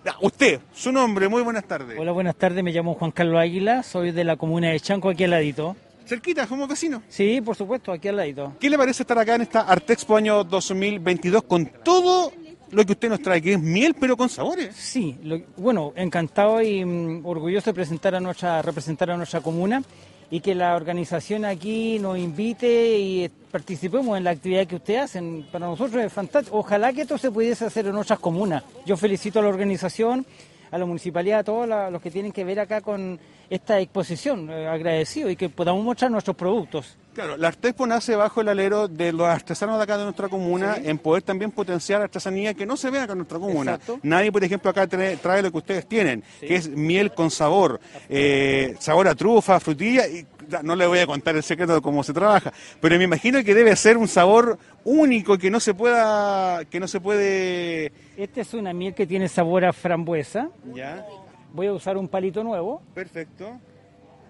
[0.04, 1.98] Ya, usted, su nombre, muy buenas tardes.
[2.00, 2.64] Hola, buenas tardes.
[2.64, 3.84] Me llamo Juan Carlos Águila.
[3.84, 5.76] Soy de la comuna de Chanco, aquí al ladito.
[6.06, 7.02] Cerquita, somos vecinos.
[7.08, 8.54] Sí, por supuesto, aquí al ladito.
[8.60, 12.32] ¿Qué le parece estar acá en esta Artexpo año 2022 con todo
[12.72, 14.76] lo que usted nos trae, que es miel, pero con sabores?
[14.76, 19.84] Sí, lo- bueno, encantado y mm, orgulloso de presentar a nuestra, representar a nuestra comuna
[20.32, 25.48] y que la organización aquí nos invite y participemos en la actividad que ustedes hacen.
[25.52, 26.58] Para nosotros es fantástico.
[26.58, 28.64] Ojalá que esto se pudiese hacer en otras comunas.
[28.86, 30.26] Yo felicito a la organización,
[30.72, 34.50] a la municipalidad, a todos la- los que tienen que ver acá con esta exposición.
[34.50, 36.96] eh, agradecido y que podamos mostrar nuestros productos.
[37.14, 40.78] Claro, la Artexpo nace bajo el alero de los artesanos de acá de nuestra comuna
[40.82, 43.74] en poder también potenciar artesanía que no se ve acá en nuestra comuna.
[43.74, 44.00] Exacto.
[44.04, 47.80] Nadie, por ejemplo, acá trae, trae lo que ustedes tienen, que es miel con sabor,
[48.08, 50.26] eh, sabor a trufa, frutilla, y
[50.64, 53.54] no le voy a contar el secreto de cómo se trabaja, pero me imagino que
[53.54, 57.92] debe ser un sabor único que no se pueda, que no se puede...
[58.18, 60.50] Esta es una miel que tiene sabor a frambuesa.
[60.74, 61.06] Ya,
[61.54, 62.82] Voy a usar un palito nuevo.
[62.94, 63.60] perfecto.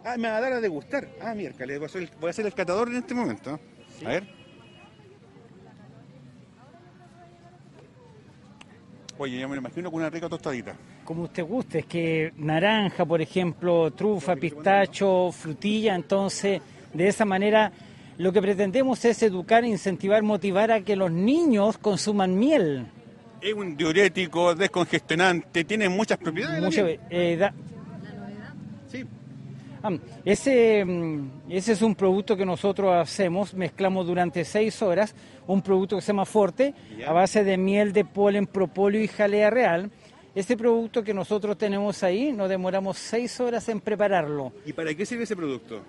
[0.06, 1.10] Ah, me va a dar a degustar.
[1.22, 3.60] Ah, miércoles, voy a el, voy a ser el catador en este momento.
[4.06, 4.24] A ver.
[9.18, 10.74] Oye, ya me lo imagino con una rica tostadita.
[11.10, 16.62] Como usted guste, es que naranja, por ejemplo, trufa, pistacho, frutilla, entonces
[16.94, 17.72] de esa manera
[18.20, 22.86] lo que pretendemos es educar, incentivar, motivar a que los niños consuman miel.
[23.42, 26.76] Es un diurético, descongestionante, tiene muchas propiedades.
[26.76, 27.00] miel.
[27.10, 27.50] eh,
[28.92, 29.04] Sí.
[29.82, 29.90] Ah,
[30.24, 35.16] ese, mm, ese es un producto que nosotros hacemos, mezclamos durante seis horas,
[35.48, 36.76] un producto que se llama Forte,
[37.08, 39.90] a base de miel de polen, propóleo y jalea real.
[40.36, 44.54] Este producto que nosotros tenemos ahí, nos demoramos seis horas en prepararlo.
[44.66, 45.82] ¿Y para qué sirve ese producto?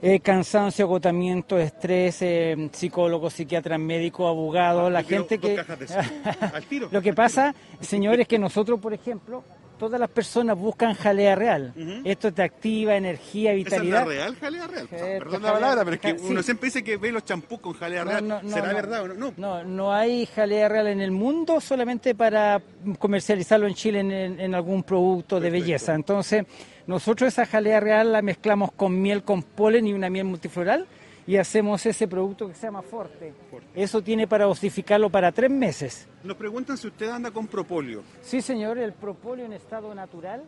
[0.00, 5.58] Eh, cansancio, agotamiento, estrés, eh, psicólogos, psiquiatras, médicos, abogados, la Ah, quiero gente que...
[6.54, 6.88] Al tiro.
[6.92, 9.42] Lo que pasa, señores, que nosotros, por ejemplo,
[9.78, 11.72] todas las personas buscan jalea real.
[12.04, 14.06] Esto te activa energía, ¿Esa es la vitalidad.
[14.06, 14.88] real jalea real?
[14.90, 16.26] Eh, Perdón la palabra, pero es que sí.
[16.30, 18.28] uno siempre dice que ve los champús con jalea No, real.
[18.28, 19.32] no, no, ¿Será verdad o no?
[19.36, 19.64] No.
[19.64, 22.60] No, hay jalea real en el mundo solamente para
[22.98, 25.94] comercializarlo en Chile en, en- en algún producto de belleza.
[25.94, 26.44] Entonces,
[26.86, 30.86] nosotros esa jalea real la mezclamos con miel con polen y una miel multifloral
[31.28, 33.34] y hacemos ese producto que se llama Forte.
[33.74, 36.08] Eso tiene para dosificarlo para tres meses.
[36.24, 38.02] Nos preguntan si usted anda con propóleo.
[38.22, 40.42] Sí, señor, el propóleo en estado natural.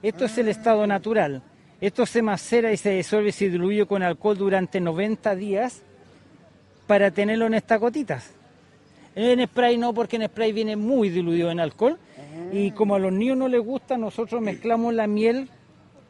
[0.00, 1.42] Esto es el estado natural.
[1.80, 5.82] Esto se macera y se disuelve y se diluye con alcohol durante 90 días
[6.86, 8.30] para tenerlo en estas gotitas.
[9.16, 11.98] En spray no, porque en spray viene muy diluido en alcohol.
[12.52, 15.50] Y como a los niños no les gusta, nosotros mezclamos la miel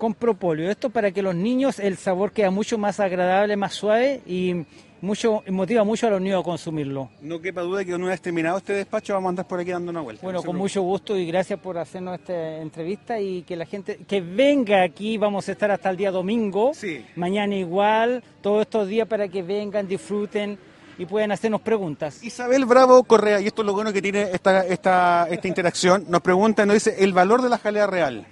[0.03, 0.69] con propóleo.
[0.69, 4.65] Esto para que los niños el sabor queda mucho más agradable, más suave y
[5.01, 7.09] mucho motiva mucho a los niños a consumirlo.
[7.21, 9.93] No quepa duda que una vez terminado este despacho vamos a andar por aquí dando
[9.93, 10.25] una vuelta.
[10.25, 13.99] Bueno, No con mucho gusto y gracias por hacernos esta entrevista y que la gente
[14.09, 17.07] que venga aquí, vamos a estar hasta el día domingo, Sí.
[17.15, 20.59] mañana igual, todos estos días para que vengan, disfruten
[20.99, 22.25] y puedan hacernos preguntas.
[22.25, 26.23] Isabel Bravo Correa, y esto es lo bueno que tiene esta, esta, esta interacción, nos
[26.23, 28.27] pregunta, nos dice el valor de la jalea real.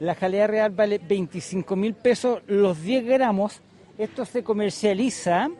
[0.00, 3.60] La jalea real vale 25 mil pesos los 10 gramos.
[3.98, 5.50] Esto se comercializa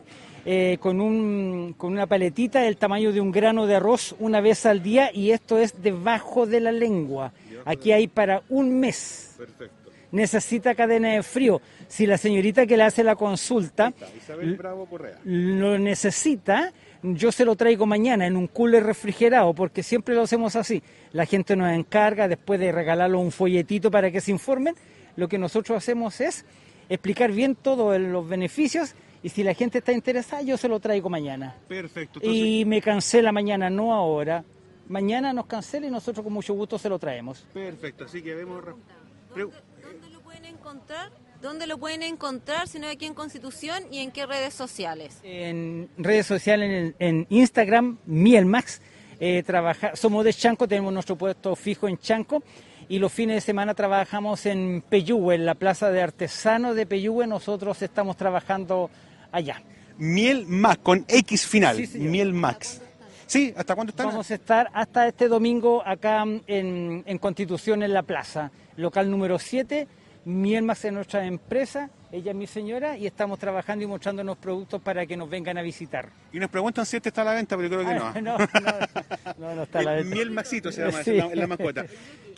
[0.45, 4.65] eh, con, un, con una paletita del tamaño de un grano de arroz una vez
[4.65, 7.31] al día y esto es debajo de la lengua.
[7.65, 9.35] Aquí hay para un mes.
[9.37, 9.91] Perfecto.
[10.11, 11.61] necesita cadena de frío.
[11.87, 15.19] Si la señorita que le hace la consulta Isabel Bravo Correa.
[15.23, 16.73] lo necesita,
[17.03, 20.83] yo se lo traigo mañana en un cooler refrigerado, porque siempre lo hacemos así.
[21.13, 24.75] La gente nos encarga después de regalarlo un folletito para que se informen.
[25.15, 26.45] Lo que nosotros hacemos es
[26.89, 31.09] explicar bien todos los beneficios y si la gente está interesada, yo se lo traigo
[31.09, 31.55] mañana.
[31.67, 32.19] Perfecto.
[32.19, 34.43] Entonces, Y me cancela mañana, no ahora.
[34.87, 37.45] Mañana nos cancela y nosotros con mucho gusto se lo traemos.
[37.53, 38.63] Perfecto, así que vemos...
[39.35, 41.11] ¿Dónde lo pueden encontrar?
[41.41, 42.67] ¿Dónde lo pueden encontrar?
[42.67, 45.17] Si no aquí en Constitución y en qué redes sociales.
[45.23, 48.79] En redes sociales, en, en Instagram, Mielmax.
[49.19, 52.43] Eh, trabaja, somos de Chanco, tenemos nuestro puesto fijo en Chanco.
[52.89, 57.25] Y los fines de semana trabajamos en Peyúgue, en la plaza de artesanos de Peyúgue.
[57.25, 58.91] Nosotros estamos trabajando
[59.31, 59.63] allá.
[59.97, 61.87] Miel Max, con X final.
[61.87, 61.97] Sí.
[61.97, 62.81] Miel Max.
[63.25, 64.07] Sí, ¿hasta cuándo están?
[64.07, 69.39] Vamos a estar hasta este domingo acá en, en Constitución, en la plaza, local número
[69.39, 69.87] 7.
[70.23, 75.05] Mielmax es nuestra empresa, ella es mi señora y estamos trabajando y mostrándonos productos para
[75.07, 76.09] que nos vengan a visitar.
[76.31, 78.05] Y nos preguntan si este está a la venta, pero yo creo que no.
[78.05, 80.15] Ah, no, no, no, no está a la El venta.
[80.15, 81.17] miel Maxito se llama, Sí.
[81.17, 81.85] es la, mascota.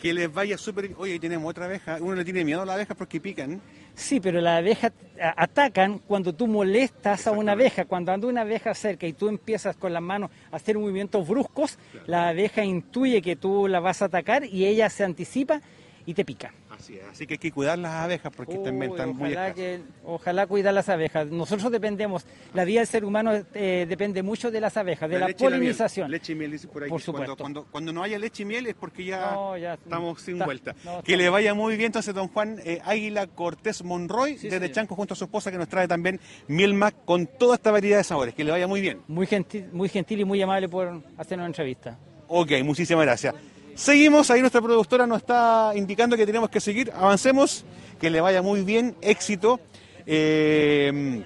[0.00, 0.92] Que les vaya súper...
[0.96, 1.98] Oye, ahí tenemos otra abeja.
[2.00, 3.60] Uno le tiene miedo a las abejas porque pican.
[3.94, 4.92] Sí, pero las abejas
[5.36, 7.84] atacan cuando tú molestas a una abeja.
[7.84, 11.78] Cuando anda una abeja cerca y tú empiezas con las manos a hacer movimientos bruscos,
[12.06, 15.60] la abeja intuye que tú la vas a atacar y ella se anticipa
[16.06, 16.52] y te pica.
[16.84, 17.02] Así es.
[17.10, 19.54] Así que hay que cuidar las abejas porque también Uy, están muy ojalá, escasas.
[19.54, 21.26] que, ojalá cuidar las abejas.
[21.28, 25.28] Nosotros dependemos, la vida del ser humano eh, depende mucho de las abejas, de la,
[25.28, 26.10] polinización.
[26.10, 26.90] leche y miel, dice por ahí.
[26.90, 27.42] Por que cuando- supuesto.
[27.42, 30.44] Cuando, cuando, no haya leche y miel es porque ya, No, ya, estamos sin está-
[30.44, 30.74] vuelta.
[30.84, 34.58] no, que le vaya muy bien entonces don Juan eh, Águila Cortés Monroy Sí, desde
[34.66, 34.72] señor.
[34.72, 37.96] Chanco junto a su esposa que nos trae también miel mac con toda esta variedad
[37.98, 38.34] de sabores.
[38.34, 39.00] Que le vaya muy bien.
[39.08, 41.96] Muy gentil, muy gentil y muy amable por hacernos entrevista.
[42.28, 43.34] Ok, muchísimas gracias.
[43.74, 47.64] Seguimos, ahí nuestra productora nos está indicando que tenemos que seguir, avancemos,
[48.00, 49.60] que le vaya muy bien, éxito.
[50.06, 51.24] Eh,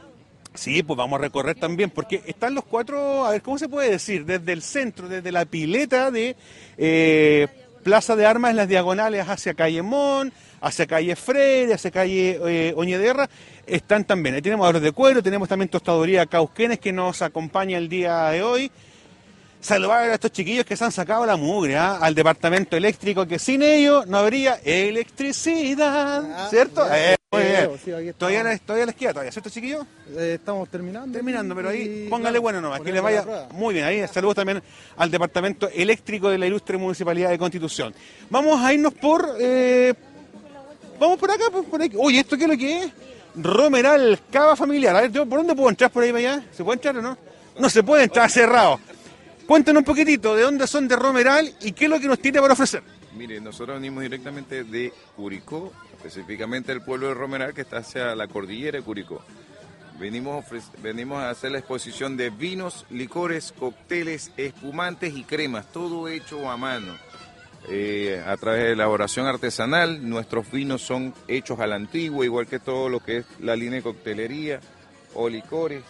[0.55, 3.91] sí, pues vamos a recorrer también, porque están los cuatro, a ver, ¿cómo se puede
[3.91, 4.25] decir?
[4.25, 6.37] Desde el centro, desde la pileta de
[6.79, 7.49] eh,
[7.83, 10.33] Plaza de Armas en las diagonales hacia Calle Mon,
[10.63, 13.29] hacia Calle Freire, hacia Calle eh, Oñederra,
[13.67, 14.35] están también.
[14.35, 18.43] Ahí tenemos ahorros de cuero, tenemos también tostadoría Causquenes que nos acompaña el día de
[18.43, 18.71] hoy
[19.61, 21.99] saludar a estos chiquillos que se han sacado la mugre ¿ah?
[22.01, 26.87] al departamento eléctrico, que sin ellos no habría electricidad, ¿cierto?
[26.93, 28.15] Eh, muy bien.
[28.17, 29.85] todavía, les, todavía les queda, todavía, ¿cierto chiquillos?
[30.17, 31.13] Eh, estamos terminando.
[31.13, 33.85] Terminando, pero ahí Y, póngale claro, bueno nomás, que les vaya la muy bien.
[33.85, 34.63] Ahí saludos también
[34.97, 37.95] al departamento eléctrico de la ilustre municipalidad de Constitución.
[38.31, 39.37] Vamos a irnos por...
[39.41, 39.93] eh,
[40.99, 41.97] vamos por acá, pues, por aquí.
[41.99, 42.93] Oye, ¿esto qué es lo que es?
[43.37, 44.97] Romeral, cava familiar.
[44.97, 46.47] A ver, ¿por dónde puedo entrar por ahí para allá?
[46.57, 47.19] ¿Se puede entrar o no?
[47.59, 48.81] No se puede entrar, cerrado.
[49.49, 52.39] Cuéntanos un poquitito de dónde son de Romeral y qué es lo que nos tiene
[52.39, 52.83] para ofrecer.
[53.17, 58.29] Mire, nosotros venimos directamente de Curicó, específicamente el pueblo de Romeral que está hacia la
[58.29, 59.25] cordillera de Curicó.
[59.99, 65.73] Venimos, a ofrec- venimos a hacer la exposición de vinos, licores, cócteles, espumantes y cremas,
[65.73, 66.95] todo hecho a mano.
[67.71, 72.59] Eh, a través de elaboración artesanal, nuestros vinos son hechos a la antigua, igual que
[72.61, 74.61] todo lo que es la línea de coctelería
[75.15, 75.83] o licores.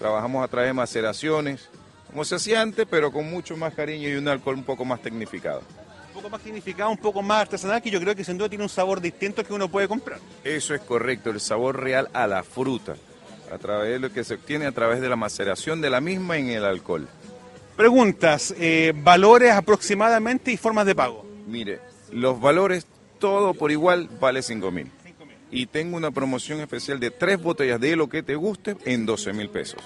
[0.00, 1.70] Trabajamos a través de maceraciones,
[2.14, 5.02] como se hacía antes, pero con mucho más cariño y un alcohol un poco más
[5.02, 5.62] tecnificado.
[6.10, 8.62] Un poco más significado, un poco más artesanal, que yo creo que sin duda tiene
[8.62, 10.20] un sabor distinto que uno puede comprar.
[10.44, 12.94] Eso es correcto, el sabor real a la fruta,
[13.52, 16.38] a través de lo que se obtiene a través de la maceración de la misma
[16.38, 17.08] en el alcohol.
[17.76, 21.26] Preguntas, eh, valores aproximadamente y formas de pago.
[21.48, 21.80] Mire,
[22.12, 22.86] los valores,
[23.18, 24.88] todo por igual, vale 5 mil.
[25.50, 29.32] Y tengo una promoción especial de tres botellas de lo que te guste en 12
[29.32, 29.80] mil pesos.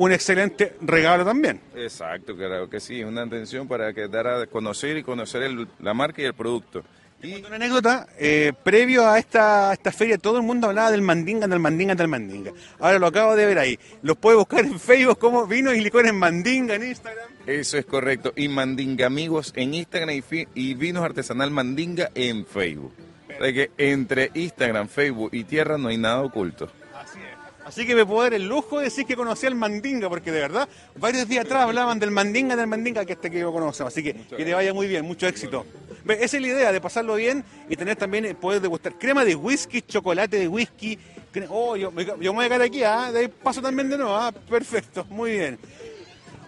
[0.00, 1.60] Un excelente regalo también.
[1.76, 5.92] Exacto, claro que sí, una atención para que dar a conocer y conocer el- la
[5.92, 6.82] marca y el producto.
[7.22, 11.46] Y Una anécdota, eh, previo a esta, esta feria todo el mundo hablaba del mandinga,
[11.46, 12.50] del mandinga, del mandinga.
[12.78, 13.78] Ahora lo acabo de ver ahí.
[14.00, 17.28] Los puede buscar en Facebook como vinos y licores mandinga en Instagram.
[17.46, 18.32] eso es correcto.
[18.36, 20.22] Y Mandinga Amigos en Instagram y,
[20.54, 22.94] y Vinos Artesanal Mandinga en Facebook.
[23.38, 26.70] O sea que entre Instagram, Facebook y Tierra no hay nada oculto.
[27.70, 30.40] Así que me puedo dar el lujo de decir que conocía el mandinga, porque de
[30.40, 33.92] verdad, varios días atrás hablaban del mandinga, del mandinga, que este que yo conocemos.
[33.92, 35.64] Así que que te vaya muy bien, mucho éxito.
[36.08, 39.36] Esa es la idea, de pasarlo bien y tener también, eh, poder degustar crema de
[39.36, 40.98] whisky, chocolate de whisky.
[41.48, 43.12] Oh, yo, me- yo me voy a quedar aquí, ¿ah?
[43.12, 44.32] De ahí paso también de nuevo, ¿ah?
[44.32, 45.56] Perfecto, muy bien.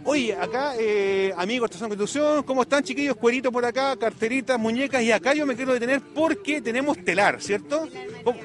[0.05, 3.15] Oye, acá, eh, amigos de Estación Constitución, ¿cómo están chiquillos?
[3.15, 7.89] Cuerito por acá, carteritas, muñecas, y acá yo me quiero detener porque tenemos telar, ¿cierto?
[8.25, 8.41] ¿Cómo,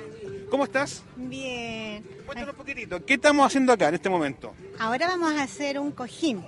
[0.49, 1.03] cómo estás?
[1.15, 2.03] Bien.
[2.25, 4.53] Cuéntanos un poquitito, ¿qué estamos haciendo acá en este momento?
[4.79, 6.43] Ahora vamos a hacer un cojín.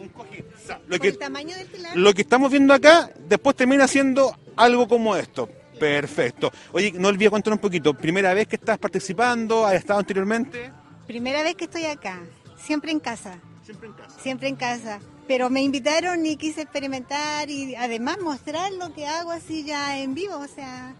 [0.00, 1.96] Lo Por que, el tamaño del telar.
[1.96, 5.48] lo que estamos viendo acá, después termina siendo algo como esto.
[5.78, 6.50] Perfecto.
[6.72, 10.70] Oye, no olvides contar un poquito, primera vez que estás participando, has estado anteriormente.
[11.06, 12.20] Primera vez que estoy acá.
[12.56, 13.38] Siempre en casa.
[13.64, 14.20] Siempre en casa.
[14.20, 15.00] Siempre en casa.
[15.26, 20.14] Pero me invitaron y quise experimentar y además mostrar lo que hago así ya en
[20.14, 20.36] vivo.
[20.36, 20.94] O sea,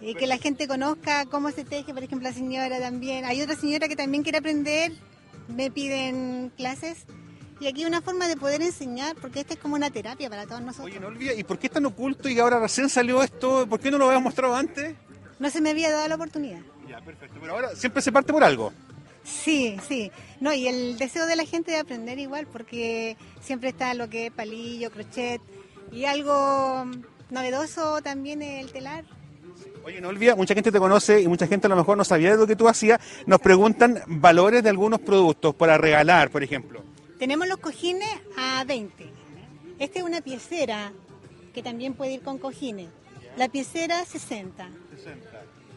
[0.00, 3.24] eh, que la gente conozca cómo se teje, por ejemplo, la señora también.
[3.24, 4.92] Hay otra señora que también quiere aprender.
[5.48, 7.06] Me piden clases.
[7.58, 10.60] Y aquí una forma de poder enseñar, porque esta es como una terapia para todos
[10.60, 10.86] nosotros.
[10.86, 13.66] Oye, no olvides, ¿y por qué es tan oculto y ahora recién salió esto?
[13.66, 14.94] ¿Por qué no lo habías mostrado antes?
[15.38, 16.60] No se me había dado la oportunidad.
[16.88, 17.38] Ya, perfecto.
[17.40, 18.72] Pero ahora siempre se parte por algo.
[19.24, 20.12] Sí, sí.
[20.40, 24.26] No, y el deseo de la gente de aprender igual, porque siempre está lo que
[24.26, 25.40] es palillo, crochet,
[25.90, 26.86] y algo
[27.30, 29.04] novedoso también el telar.
[29.86, 32.32] Oye, no olvides, mucha gente te conoce y mucha gente a lo mejor no sabía
[32.32, 32.98] de lo que tú hacías.
[33.24, 36.82] Nos preguntan valores de algunos productos para regalar, por ejemplo.
[37.20, 39.06] Tenemos los cojines a 20.
[39.78, 40.90] Esta es una piecera
[41.54, 42.88] que también puede ir con cojines.
[43.36, 44.68] La piecera 60.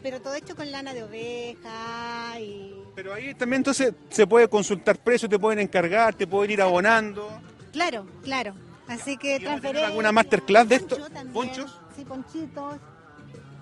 [0.01, 2.73] Pero todo hecho con lana de oveja y...
[2.95, 7.29] Pero ahí también entonces se puede consultar precios, te pueden encargar, te pueden ir abonando.
[7.71, 8.55] Claro, claro.
[8.87, 9.87] Así que ¿Tener transferencia...
[9.87, 10.97] alguna masterclass de esto?
[10.97, 11.31] poncho.
[11.31, 11.79] ¿Ponchos?
[11.95, 12.79] Sí, ponchitos.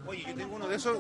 [0.07, 0.99] Oye, yo tengo uno de esos,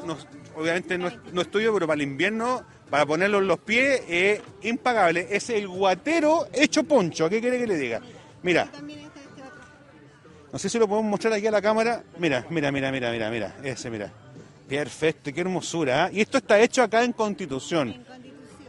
[0.55, 4.41] obviamente no no es tuyo, pero para el invierno, para ponerlo en los pies, es
[4.63, 5.27] impagable.
[5.31, 7.29] Es el guatero hecho poncho.
[7.29, 8.01] ¿Qué quiere que le diga?
[8.43, 8.69] Mira,
[10.51, 12.03] no sé si lo podemos mostrar aquí a la cámara.
[12.17, 13.55] Mira, mira, mira, mira, mira, mira.
[13.63, 14.11] Ese, mira.
[14.67, 16.05] Perfecto, qué hermosura.
[16.05, 16.09] ¿ah?
[16.11, 18.05] Y esto está hecho acá en Constitución.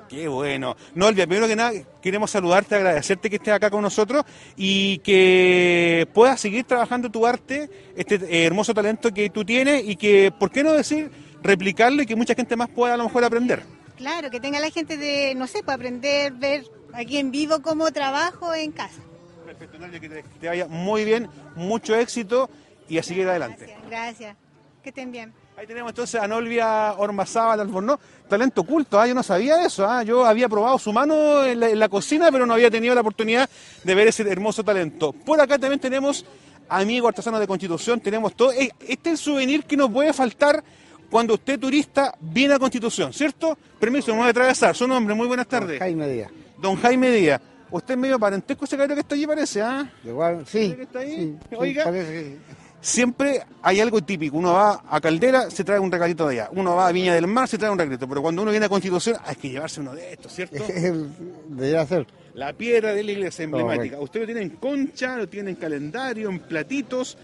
[0.08, 0.74] Qué bueno.
[0.94, 4.24] No, Olvia, primero que nada, queremos saludarte, agradecerte que estés acá con nosotros
[4.56, 9.96] y que puedas seguir trabajando tu arte, este eh, hermoso talento que tú tienes y
[9.96, 11.10] que, ¿por qué no decir,
[11.42, 13.62] replicarlo y que mucha gente más pueda a lo mejor aprender?
[13.96, 17.90] Claro, que tenga la gente de, no sé, para aprender, ver aquí en vivo cómo
[17.90, 19.02] trabajo en casa.
[19.44, 22.48] Perfecto, Nadia, que te, que te vaya muy bien, mucho éxito
[22.88, 23.76] y a seguir adelante.
[23.88, 24.36] Gracias.
[24.82, 25.34] Que estén bien.
[25.58, 29.08] Ahí tenemos entonces a Nolvia Ormazábal Albornoz, talento oculto, ¿ah?
[29.08, 30.04] yo no sabía eso, ¿ah?
[30.04, 33.00] yo había probado su mano en la, en la cocina, pero no había tenido la
[33.00, 33.50] oportunidad
[33.82, 35.12] de ver ese hermoso talento.
[35.12, 36.24] Por acá también tenemos
[36.68, 40.62] amigo artesano de Constitución, tenemos todo, eh, este es el souvenir que no puede faltar
[41.10, 43.58] cuando usted turista viene a Constitución, ¿cierto?
[43.80, 45.80] Permiso, me voy a atravesar, su nombre, muy buenas tardes.
[45.80, 46.30] Jaime Díaz.
[46.56, 47.40] Don Jaime Díaz,
[47.72, 49.92] usted es medio parentesco ese caballero que está allí parece, ¿ah?
[50.04, 50.72] Igual, sí.
[50.76, 51.36] que está ahí?
[51.50, 51.82] sí, Oiga.
[51.82, 52.67] parece que.
[52.80, 54.36] Siempre hay algo típico.
[54.36, 56.50] Uno va a Caldera, se trae un regalito de allá.
[56.52, 58.08] Uno va a Viña del Mar, se trae un regalito.
[58.08, 60.62] Pero cuando uno viene a Constitución, hay que llevarse uno de estos, ¿cierto?
[61.48, 62.06] Debería ser.
[62.34, 63.96] La piedra de la iglesia emblemática.
[63.96, 64.04] Correcto.
[64.04, 67.18] Usted lo tiene en concha, lo tiene en calendario, en platitos.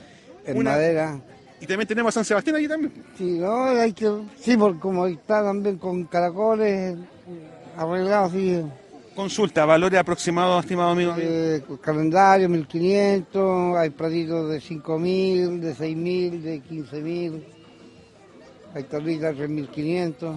[0.44, 1.20] En una- madera.
[1.60, 2.92] Y también tenemos a San Sebastián allí también.
[3.16, 6.96] Sí, no, hay que, sí, porque como está también con caracoles
[7.76, 8.60] arreglados, sí.
[9.14, 11.14] Consulta, valores aproximados, estimado amigo.
[11.18, 17.44] Eh, calendario 1500, hay platitos de 5000, de 6000, de 15000,
[18.74, 20.36] hay tablitas de 3500.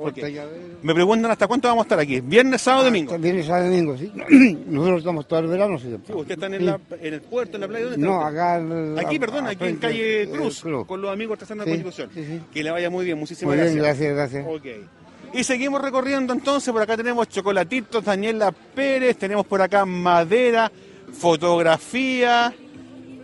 [0.00, 0.14] Ok.
[0.20, 0.78] talladero.
[0.82, 2.20] Me preguntan hasta cuánto vamos a estar aquí.
[2.20, 3.18] Viernes, sábado, domingo.
[3.18, 4.12] Viernes, sábado, domingo, sí.
[4.68, 5.88] Nosotros estamos todo el verano, sí.
[6.06, 7.86] Sí, Ustedes están en, la- en el puerto, en la playa.
[7.86, 8.58] ¿dónde No, acá.
[8.58, 10.86] en- Aquí, perdón, aquí en calle Cruz, Cruz.
[10.86, 12.44] con los amigos artesanos de Sí, Constitución.
[12.54, 14.12] Que le vaya muy bien, muchísimas Muy bien, gracias.
[14.14, 14.46] gracias, gracias.
[14.46, 14.88] Ok.
[15.32, 20.72] Y seguimos recorriendo entonces, por acá tenemos chocolatitos, Daniela Pérez, tenemos por acá madera,
[21.12, 22.54] fotografía.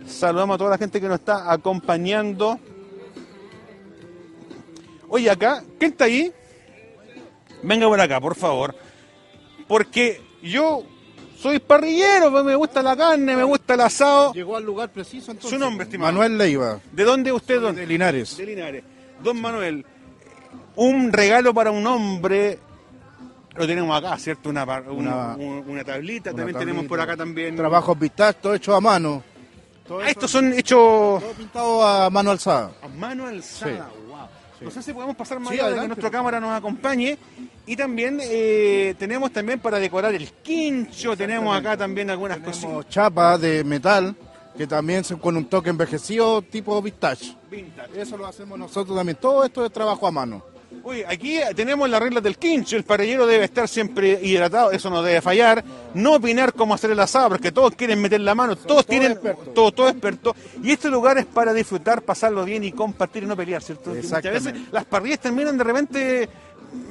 [0.05, 2.59] Saludamos a toda la gente que nos está acompañando.
[5.07, 6.31] Oye, acá, ¿quién está ahí?
[7.63, 8.75] Venga por acá, por favor.
[9.67, 10.83] Porque yo
[11.37, 14.33] soy parrillero, pues me gusta la carne, me gusta el asado.
[14.33, 15.57] Llegó al lugar preciso entonces.
[15.57, 16.11] Su nombre, estimado.
[16.11, 16.79] Manuel Leiva.
[16.91, 17.59] ¿De dónde usted?
[17.59, 17.75] Don?
[17.75, 18.37] De Linares.
[18.37, 18.83] De Linares.
[19.23, 19.85] Don Manuel,
[20.75, 22.59] un regalo para un hombre.
[23.55, 24.49] Lo tenemos acá, ¿cierto?
[24.49, 26.33] Una, una, Una- un- una tablita.
[26.33, 27.55] También tenemos por acá también.
[27.55, 29.23] Trabajos vintage, todo hecho a mano.
[29.89, 32.71] Ah, estos son hechos Todo pintado a mano alzada.
[32.81, 33.89] a mano alzada.
[34.09, 34.17] Wow.
[34.61, 37.17] No sé si podemos pasar más Sí, allá de que nuestra cámara nos acompañe.
[37.67, 42.61] Y también eh, tenemos también para decorar el quincho, tenemos acá también algunas cositas.
[42.61, 44.15] Tenemos chapa de metal,
[44.57, 47.35] que también se- con un toque envejecido tipo vintage.
[47.51, 48.01] Vintage.
[48.01, 49.17] Eso lo hacemos nosotros también.
[49.21, 50.43] Todo esto es trabajo a mano.
[50.85, 52.77] Uy, aquí tenemos las reglas del quincho.
[52.77, 55.63] El parrillero debe estar siempre hidratado, eso no debe fallar.
[55.95, 59.19] No opinar cómo hacer el asado, porque todos quieren meter la mano, todos tienen,
[59.55, 60.35] todo, todo experto.
[60.61, 63.95] Y este lugar es para disfrutar, pasarlo bien y compartir y no pelear, ¿cierto?
[63.95, 66.29] Muchas veces las parrillas terminan de repente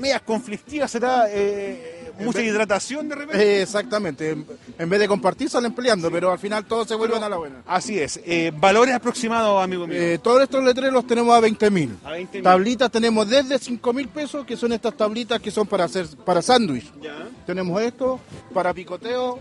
[0.00, 3.42] medias conflictivas, será eh, mucha vez- hidratación de repente.
[3.42, 4.30] Eh, exactamente.
[4.30, 4.46] En,
[4.78, 7.62] en vez de compartir, salen peleando, pero al final todos se vuelven a la buena.
[7.66, 8.20] Así es.
[8.24, 9.96] Eh, valores aproximados, amigo mío.
[9.98, 11.96] Eh, todos estos letreros los tenemos a 20 mil.
[12.04, 12.42] A 20.000.
[12.42, 16.42] Tablitas tenemos desde 5 mil pesos, que son estas tablitas que son para hacer para
[16.42, 16.90] sándwich.
[17.46, 18.20] Tenemos esto
[18.52, 19.38] para picoteo,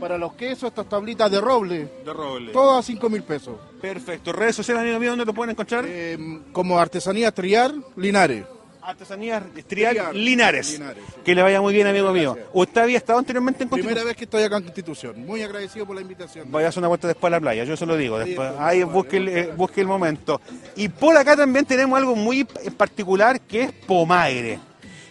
[0.00, 1.88] para los quesos, estas tablitas de roble.
[2.04, 2.52] De roble.
[2.52, 3.56] Todas a 5 mil pesos.
[3.80, 4.32] Perfecto.
[4.32, 5.84] Redes sociales, amigo mío, ¿dónde lo pueden encontrar?
[5.88, 6.18] Eh,
[6.52, 8.44] como Artesanía Triar, Linares.
[8.86, 10.72] Artesanías Trial Trial, Linares.
[10.72, 11.20] Linares, sí.
[11.24, 12.34] Que le vaya muy bien, amigo mío.
[12.34, 12.54] Gracias.
[12.54, 14.06] ¿Usted había estado anteriormente en Primera Constitución?
[14.06, 15.26] vez que estoy acá en Constitución.
[15.26, 16.52] Muy agradecido por la invitación.
[16.52, 18.16] Vaya a hacer una vuelta después a la playa, yo se lo digo.
[18.16, 20.40] Después, ahí vale, busque el, eh, busque el momento.
[20.76, 24.60] Y por acá también tenemos algo muy particular que es Pomaire.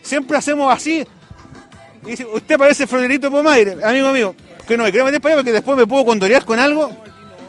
[0.01, 1.05] Siempre hacemos así.
[2.05, 4.35] Y dice, usted parece Froderito Pomaire, amigo mío.
[4.65, 6.95] Que no me quiero meter para allá porque después me puedo condorear con algo.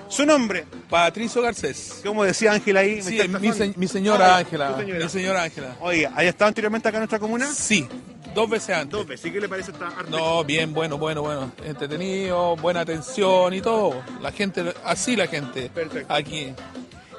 [0.09, 0.65] Su nombre.
[0.89, 2.01] Patricio Garcés.
[2.05, 3.03] Como decía Ángela ahí.
[3.03, 3.73] Sí, me está mi, estafando.
[3.75, 4.77] se- mi señora Ah, Ángela.
[4.79, 5.77] Mi señora Ángela.
[5.81, 7.47] Oiga, ¿haya estado anteriormente acá en nuestra comuna?
[7.47, 7.87] Sí,
[8.35, 8.93] dos veces antes.
[8.93, 9.27] Dos veces.
[9.27, 10.11] ¿Y qué le parece esta arte?
[10.11, 11.51] No, bien, bueno, bueno, bueno.
[11.65, 14.03] Entretenido, buena atención y todo.
[14.21, 15.71] La gente, así la gente.
[15.75, 16.13] Perfecto.
[16.13, 16.53] Aquí.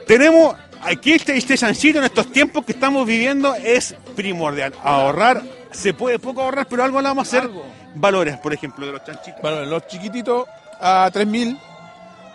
[0.08, 4.74] Tenemos aquí este, este chancito en estos tiempos que estamos viviendo es primordial.
[4.82, 7.50] Ahorrar, se puede poco ahorrar, pero algo lo vamos a hacer
[7.96, 9.42] valores, por ejemplo, de los chanchitos?
[9.42, 10.48] Bueno, los chiquititos
[10.80, 11.60] a 3.000,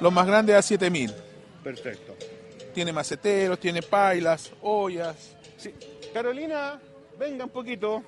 [0.03, 1.15] los más grandes a 7.000.
[1.63, 2.17] Perfecto.
[2.75, 5.17] Tiene maceteros, tiene pailas, ollas.
[5.57, 5.73] Sí.
[6.13, 6.79] Carolina,
[7.19, 8.03] venga un poquito.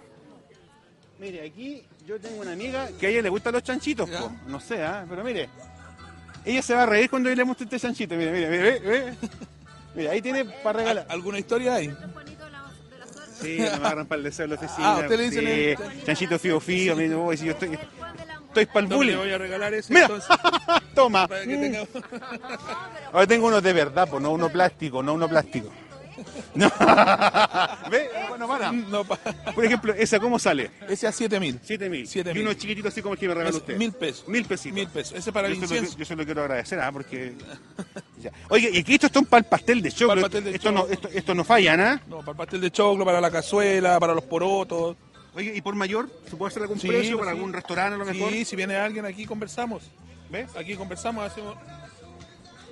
[1.18, 4.32] Mire, aquí yo tengo una amiga que a ella le gustan los chanchitos, po.
[4.48, 5.06] no sé, ¿ah?
[5.08, 5.48] pero mire,
[6.44, 8.80] ella se va a reír cuando yo le muestre este chanchito, mire, mire, mire, ve,
[8.80, 9.14] ve.
[9.94, 11.06] Mire, ahí tiene para regalar.
[11.08, 11.94] ¿Alguna historia hay?
[13.40, 14.92] Sí, me agarran para el deseo en la oficina.
[14.94, 15.50] Ah, usted le dicen sí.
[15.92, 17.78] el- Chanchito fío fío, mire, voy, si yo estoy,
[18.48, 19.12] estoy para el bullying.
[19.12, 20.36] le voy a regalar ese Mira, entonces.
[20.94, 21.28] Toma.
[21.28, 21.86] Tenga-
[23.12, 25.70] Ahora tengo uno de verdad, pues no uno plástico, no uno plástico.
[26.54, 26.70] No.
[27.90, 28.08] ¿Ve?
[28.28, 28.70] Bueno, para.
[28.70, 29.18] No, pa-
[29.54, 30.70] Por ejemplo, ¿esa cómo sale?
[30.88, 31.60] Ese a 7.000.
[31.60, 32.06] 7000.
[32.06, 32.42] Siete Y mil.
[32.44, 33.76] uno chiquitito así como el que me regaló usted.
[33.76, 34.28] Mil pesos.
[34.28, 34.74] Mil pesitos.
[34.76, 35.18] Mil pesos.
[35.18, 36.92] Ese para el yo, se lo, yo se lo quiero agradecer, ¿ah?
[36.92, 37.34] Porque.
[38.16, 38.30] Ya.
[38.48, 40.06] Oye, y aquí estos son para el pastel de choclo.
[40.08, 40.94] Para el pastel de esto, no, choclo.
[40.94, 42.00] esto, esto no fallan, ¿ah?
[42.06, 44.96] No, para el pastel de choclo, para la cazuela, para los porotos.
[45.34, 46.08] Oye, ¿y por mayor?
[46.30, 47.36] ¿Se puede hacer algún Sí, precio para sí.
[47.36, 48.32] algún restaurante a lo mejor?
[48.32, 49.82] Sí, si viene alguien aquí conversamos.
[50.34, 50.56] ¿Ves?
[50.56, 51.54] Aquí conversamos, hacemos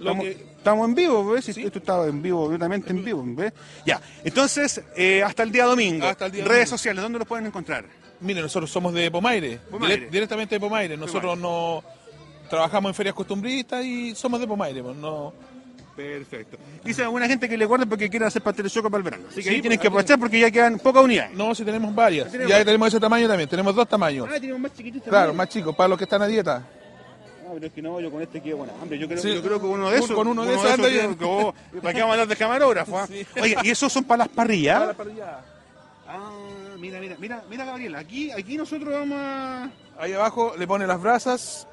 [0.01, 0.31] lo Estamos, que...
[0.33, 1.49] estamos en vivo, ¿ves?
[1.49, 3.53] Esto estaba en vivo, completamente en vivo, ¿ves?
[3.87, 6.05] Ya, entonces, eh, hasta el día domingo.
[6.09, 6.71] Hasta el día Redes domingo.
[6.77, 7.85] sociales, ¿dónde los pueden encontrar?
[8.21, 10.07] Mire, nosotros somos de Pomaire, Pomaire.
[10.07, 10.97] direct- directamente de Pomaire.
[10.97, 11.85] Nosotros no
[12.51, 14.83] trabajamos en ferias costumbristas y somos de Pomaire.
[14.83, 15.33] pues, No,
[15.95, 16.57] Perfecto.
[16.83, 19.25] Dice alguna gente que le guarden porque quieren hacer pastel de choco para el verano.
[19.29, 21.37] Así que Sí, ahí pues, tienen que aprovechar porque ya quedan pocas unidades.
[21.37, 22.27] no, si tenemos varias.
[22.33, 22.67] Tenemos Ya varias.
[22.67, 24.27] tenemos ese tamaño también, tenemos dos tamaños.
[24.29, 25.37] Ah, tenemos más chiquititos Claro, también.
[25.37, 26.67] más chicos, para los que están a dieta.
[27.53, 28.98] Ah, pero es que no, yo con este quiero buena hambre.
[28.98, 29.34] Yo creo, Sí.
[29.34, 30.16] yo creo que uno de Con- esos.
[30.16, 31.16] con uno de esos anda bien.
[31.16, 32.98] ¿Para qué vamos a hablar de camarógrafo?
[32.98, 33.07] ah?
[33.07, 33.26] Sí.
[33.40, 34.94] Oye, ¿y esos son para las parrillas?
[34.94, 35.11] Para.
[36.09, 36.30] Ah,
[36.78, 37.98] mira, mira, mira, mira, Gabriela.
[37.98, 39.70] Aquí, aquí nosotros vamos a.
[39.98, 41.66] Ahí abajo le pone las brasas,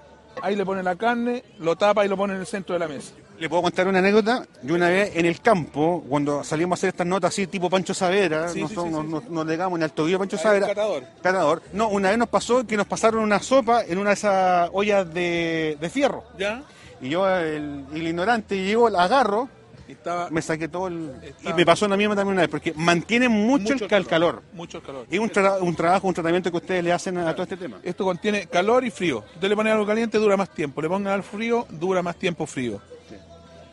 [0.44, 2.88] ahí le pone la carne, lo tapa y lo pone en el centro de la
[2.88, 3.14] mesa.
[3.40, 4.46] Le puedo contar una anécdota.
[4.64, 7.94] Yo una vez en el campo, cuando salimos a hacer estas notas así, tipo Pancho
[7.94, 10.68] Savera, Sí, nos, sí, sí, nos- nos legamos en Alto Guía Pancho Ahí, Savera.
[10.68, 11.04] catador.
[11.22, 11.62] Catador.
[11.72, 15.14] No, una vez nos pasó que nos pasaron una sopa en una de esas ollas
[15.14, 16.24] de, de fierro.
[16.38, 16.64] ¿Ya?
[17.02, 19.48] Y yo, el, el ignorante, llego, la agarro,
[19.94, 21.12] estaba me saqué todo el...
[21.24, 24.42] Estaba- Y me pasó a mí también una vez, porque mantiene mucho, el, cal- calor.
[24.54, 25.06] Mucho el calor.
[25.10, 27.78] Es un, tra- un trabajo, un tratamiento que ustedes le hacen a todo este tema.
[27.84, 29.24] Esto contiene calor y frío.
[29.36, 30.82] Usted le pone algo caliente, dura más tiempo.
[30.82, 32.82] Le pongan al frío, dura más tiempo frío.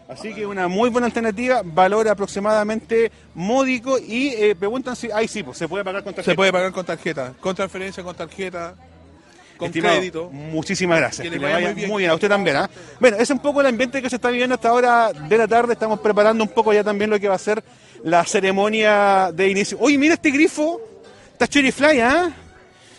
[0.09, 5.43] Así que una muy buena alternativa, valor aproximadamente módico y eh, preguntan si, ay sí,
[5.43, 6.31] pues se puede pagar con tarjeta.
[6.31, 8.77] Se puede pagar con tarjeta, con transferencia, con tarjeta,
[9.57, 10.30] con Estimado, crédito.
[10.30, 11.22] Muchísimas gracias.
[11.24, 11.90] Que Que le le vaya vaya muy bien.
[11.90, 12.11] muy bien.
[12.11, 12.57] A usted también.
[12.57, 12.70] ¿ah?
[13.00, 15.48] Bueno, ese es un poco el ambiente que se está viviendo hasta ahora de la
[15.48, 15.72] tarde.
[15.72, 17.62] Estamos preparando un poco ya también lo que va a ser
[18.02, 19.78] la ceremonia de inicio.
[19.80, 20.80] Oye, mira este grifo.
[21.38, 22.30] Está Fly, ¿ah?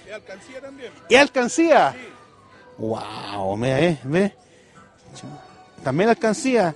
[0.08, 0.92] ¿Es alcancía también?
[1.10, 1.96] ¿Y alcancía?
[2.78, 3.98] Wow, mira, ¿eh?
[4.04, 4.34] ¿Ve?
[5.84, 6.76] También alcancía.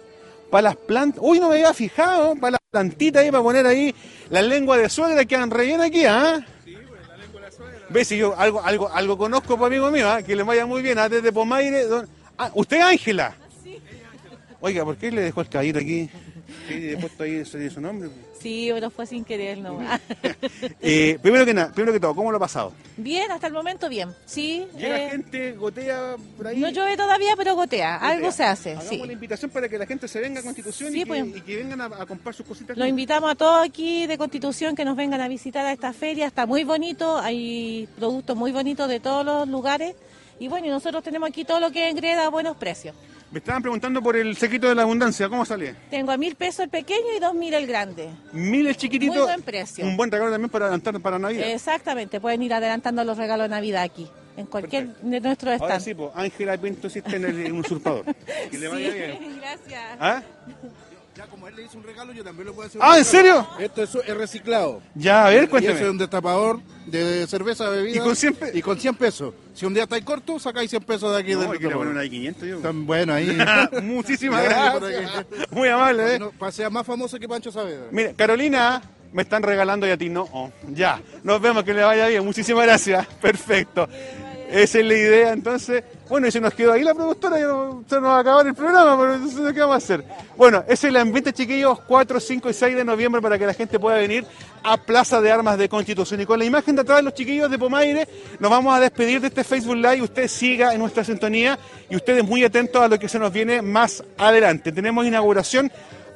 [0.49, 1.21] Para las plantas.
[1.23, 2.35] Uy, no me había fijado.
[2.35, 3.93] Para las plantitas ahí, para poner ahí
[4.29, 6.45] la lengua de suegra que han relleno aquí, ¿ah?
[7.91, 8.07] ¿Ves?
[8.07, 10.21] Si yo algo, algo, algo conozco, por amigo mío, ¿ah?
[10.23, 11.09] que le vaya muy bien, ¿ah?
[11.09, 11.85] desde Pomaire.
[11.85, 13.35] don- Ah, ¿usted Ángela?
[14.61, 16.09] Oiga, ¿por qué le dejó el caballito aquí?
[16.67, 18.09] Sí, he puesto ahí su, su nombre.
[18.39, 19.99] Sí, pero fue sin querer nomás.
[20.83, 22.73] Eh, primero que nada, primero que todo, ¿cómo lo ha pasado?
[22.97, 24.09] Bien, hasta el momento bien.
[24.25, 24.65] Sí.
[24.77, 26.59] Llega eh, gente, gotea por ahí.
[26.59, 27.97] no llueve todavía, pero gotea.
[27.97, 28.97] Algo se hace, Hagamos sí.
[29.05, 31.25] la invitación para que la gente se venga a Constitución Sí, y, que, pues.
[31.37, 32.75] y que vengan a, a comprar sus cositas.
[32.77, 36.25] Los invitamos a todos aquí de Constitución que nos vengan a visitar a esta feria.
[36.27, 39.95] Está muy bonito, hay productos muy bonitos de todos los lugares.
[40.39, 42.95] Y bueno, y nosotros tenemos aquí todo lo que es greda a buenos precios.
[43.31, 45.73] Me estaban preguntando por el secreto de la abundancia, ¿cómo sale?
[45.89, 48.09] Tengo a mil pesos el pequeño y dos mil el grande.
[48.33, 49.13] Mil el chiquitito.
[49.13, 49.85] Muy buen precio.
[49.85, 51.47] Un buen regalo también para adelantar para Navidad.
[51.49, 54.05] Exactamente, pueden ir adelantando los regalos de Navidad aquí,
[54.35, 55.83] en cualquier de nuestros Ahora stands.
[55.85, 58.03] sí, pues Ángela Pinto existe en el usurpador.
[58.51, 59.37] Que le vaya Sí, bien.
[59.39, 59.81] gracias.
[59.97, 60.21] ¿Ah?
[61.21, 62.81] Ya como él le hizo un regalo, yo también lo puedo hacer.
[62.83, 63.47] Ah, un ¿en serio?
[63.59, 64.81] Esto es, es reciclado.
[64.95, 65.75] Ya, a ver, Y cuéntame.
[65.75, 67.97] ese es un destapador de cerveza, bebida.
[67.97, 68.55] ¿Y con 100 pesos?
[68.55, 69.33] Y con 100 pesos.
[69.53, 71.75] Si un día estáis corto, sacáis 100 pesos de aquí No, del hay que le
[71.75, 72.57] poner una de 500 yo.
[72.57, 73.37] Tan bueno ahí.
[73.83, 75.15] Muchísimas gracias.
[75.15, 75.35] aquí.
[75.51, 76.17] Muy amable, ¿eh?
[76.17, 77.85] Bueno, para ser más famoso que Pancho Saavedra.
[77.91, 78.81] Mira, Carolina,
[79.13, 80.27] me están regalando y a ti no.
[80.31, 82.25] Oh, ya, nos vemos, que le vaya bien.
[82.25, 83.05] Muchísimas gracias.
[83.21, 83.87] Perfecto.
[84.51, 85.81] Esa es la idea, entonces.
[86.09, 88.53] Bueno, y se nos quedó ahí la productora, no- se nos va a acabar el
[88.53, 90.03] programa, pero entonces, ¿qué vamos a hacer?
[90.35, 93.53] Bueno, ese es el ambiente, chiquillos, 4, 5 y 6 de noviembre para que la
[93.53, 94.25] gente pueda venir
[94.61, 96.19] a Plaza de Armas de Constitución.
[96.19, 98.05] Y con la imagen de atrás los chiquillos de Pomaire,
[98.39, 100.01] nos vamos a despedir de este Facebook Live.
[100.01, 101.57] Usted siga en nuestra sintonía
[101.89, 104.73] y ustedes muy atentos a lo que se nos viene más adelante.
[104.73, 105.71] Tenemos inauguración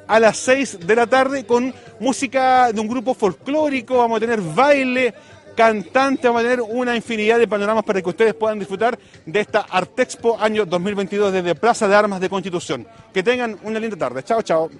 [0.08, 4.40] a las 6 de la tarde con música de un grupo folclórico, vamos a tener
[4.42, 5.14] baile,
[5.56, 9.60] cantante, vamos a tener una infinidad de panoramas para que ustedes puedan disfrutar de esta
[9.60, 12.86] Artexpo año 2022 desde Plaza de Armas de Constitución.
[13.12, 14.22] Que tengan una linda tarde.
[14.22, 14.70] Chao, chao.